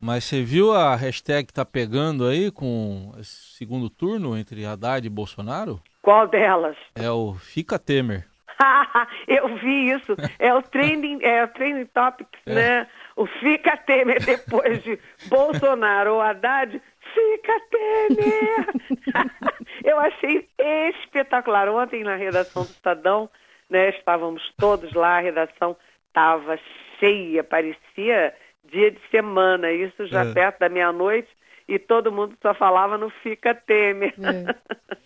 Mas 0.00 0.24
você 0.24 0.42
viu 0.42 0.72
a 0.72 0.96
hashtag 0.96 1.46
que 1.46 1.52
tá 1.52 1.64
pegando 1.64 2.26
aí 2.26 2.50
com 2.50 3.12
esse 3.18 3.56
segundo 3.56 3.88
turno 3.88 4.36
entre 4.36 4.64
Haddad 4.64 5.06
e 5.06 5.10
Bolsonaro? 5.10 5.80
Qual 6.00 6.26
delas? 6.26 6.76
É 6.96 7.08
o 7.10 7.34
Fica 7.34 7.78
Temer. 7.78 8.26
eu 9.26 9.56
vi 9.56 9.90
isso. 9.90 10.14
É 10.38 10.52
o 10.54 10.62
trending, 10.62 11.18
é 11.22 11.44
o 11.44 11.48
trending 11.48 11.86
topics, 11.86 12.40
é. 12.46 12.54
né? 12.54 12.86
O 13.16 13.26
fica 13.26 13.76
Temer 13.76 14.24
depois 14.24 14.82
de 14.82 14.98
Bolsonaro 15.28 16.14
ou 16.14 16.20
Haddad, 16.20 16.80
fica 17.14 17.60
Temer. 17.70 18.66
eu 19.84 19.98
achei 19.98 20.48
espetacular. 20.58 21.68
Ontem 21.68 22.02
na 22.02 22.16
redação 22.16 22.62
do 22.62 22.70
Estadão, 22.70 23.28
né, 23.68 23.90
estávamos 23.90 24.42
todos 24.58 24.92
lá, 24.92 25.18
a 25.18 25.20
redação 25.20 25.76
estava 26.08 26.58
cheia, 26.98 27.42
parecia 27.42 28.34
dia 28.64 28.90
de 28.90 29.00
semana, 29.10 29.70
isso 29.72 30.06
já 30.06 30.24
é. 30.24 30.32
perto 30.32 30.60
da 30.60 30.68
meia-noite, 30.68 31.28
e 31.68 31.78
todo 31.78 32.12
mundo 32.12 32.36
só 32.40 32.54
falava 32.54 32.96
no 32.96 33.10
fica 33.10 33.54
Temer. 33.54 34.14
É. 34.18 34.96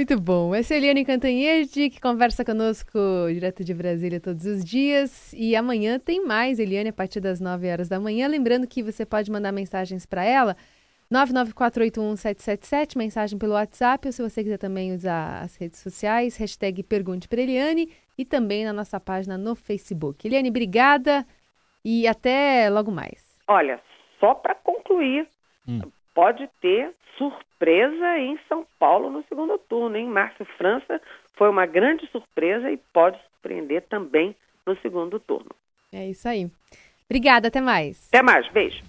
Muito 0.00 0.18
bom. 0.18 0.54
Essa 0.54 0.72
é 0.72 0.76
a 0.76 0.78
Eliane 0.78 1.04
Cantanhede, 1.04 1.90
que 1.90 2.00
conversa 2.00 2.42
conosco 2.42 2.98
direto 3.28 3.62
de 3.62 3.74
Brasília 3.74 4.18
todos 4.18 4.46
os 4.46 4.64
dias. 4.64 5.30
E 5.34 5.54
amanhã 5.54 5.98
tem 5.98 6.24
mais, 6.24 6.58
Eliane, 6.58 6.88
a 6.88 6.92
partir 6.92 7.20
das 7.20 7.38
9 7.38 7.70
horas 7.70 7.86
da 7.86 8.00
manhã. 8.00 8.26
Lembrando 8.26 8.66
que 8.66 8.82
você 8.82 9.04
pode 9.04 9.30
mandar 9.30 9.52
mensagens 9.52 10.06
para 10.06 10.24
ela. 10.24 10.56
994811777, 11.12 12.96
mensagem 12.96 13.38
pelo 13.38 13.52
WhatsApp, 13.52 14.08
ou 14.08 14.12
se 14.12 14.22
você 14.22 14.42
quiser 14.42 14.56
também 14.56 14.94
usar 14.94 15.42
as 15.42 15.54
redes 15.56 15.80
sociais, 15.80 16.34
hashtag 16.38 16.82
Pergunte 16.82 17.28
para 17.28 17.42
Eliane 17.42 17.92
e 18.16 18.24
também 18.24 18.64
na 18.64 18.72
nossa 18.72 18.98
página 18.98 19.36
no 19.36 19.54
Facebook. 19.54 20.26
Eliane, 20.26 20.48
obrigada 20.48 21.26
e 21.84 22.08
até 22.08 22.70
logo 22.70 22.90
mais. 22.90 23.38
Olha, 23.46 23.78
só 24.18 24.32
para 24.32 24.54
concluir, 24.54 25.28
hum. 25.68 25.82
Pode 26.14 26.48
ter 26.60 26.92
surpresa 27.16 28.18
em 28.18 28.38
São 28.48 28.66
Paulo 28.78 29.10
no 29.10 29.24
segundo 29.28 29.58
turno, 29.58 29.96
hein? 29.96 30.06
Márcio 30.06 30.44
França 30.56 31.00
foi 31.34 31.48
uma 31.48 31.66
grande 31.66 32.06
surpresa 32.08 32.70
e 32.70 32.76
pode 32.92 33.18
surpreender 33.22 33.82
também 33.88 34.34
no 34.66 34.76
segundo 34.80 35.18
turno. 35.20 35.50
É 35.92 36.06
isso 36.08 36.28
aí. 36.28 36.50
Obrigada, 37.06 37.48
até 37.48 37.60
mais. 37.60 38.08
Até 38.08 38.22
mais, 38.22 38.48
beijo. 38.48 38.82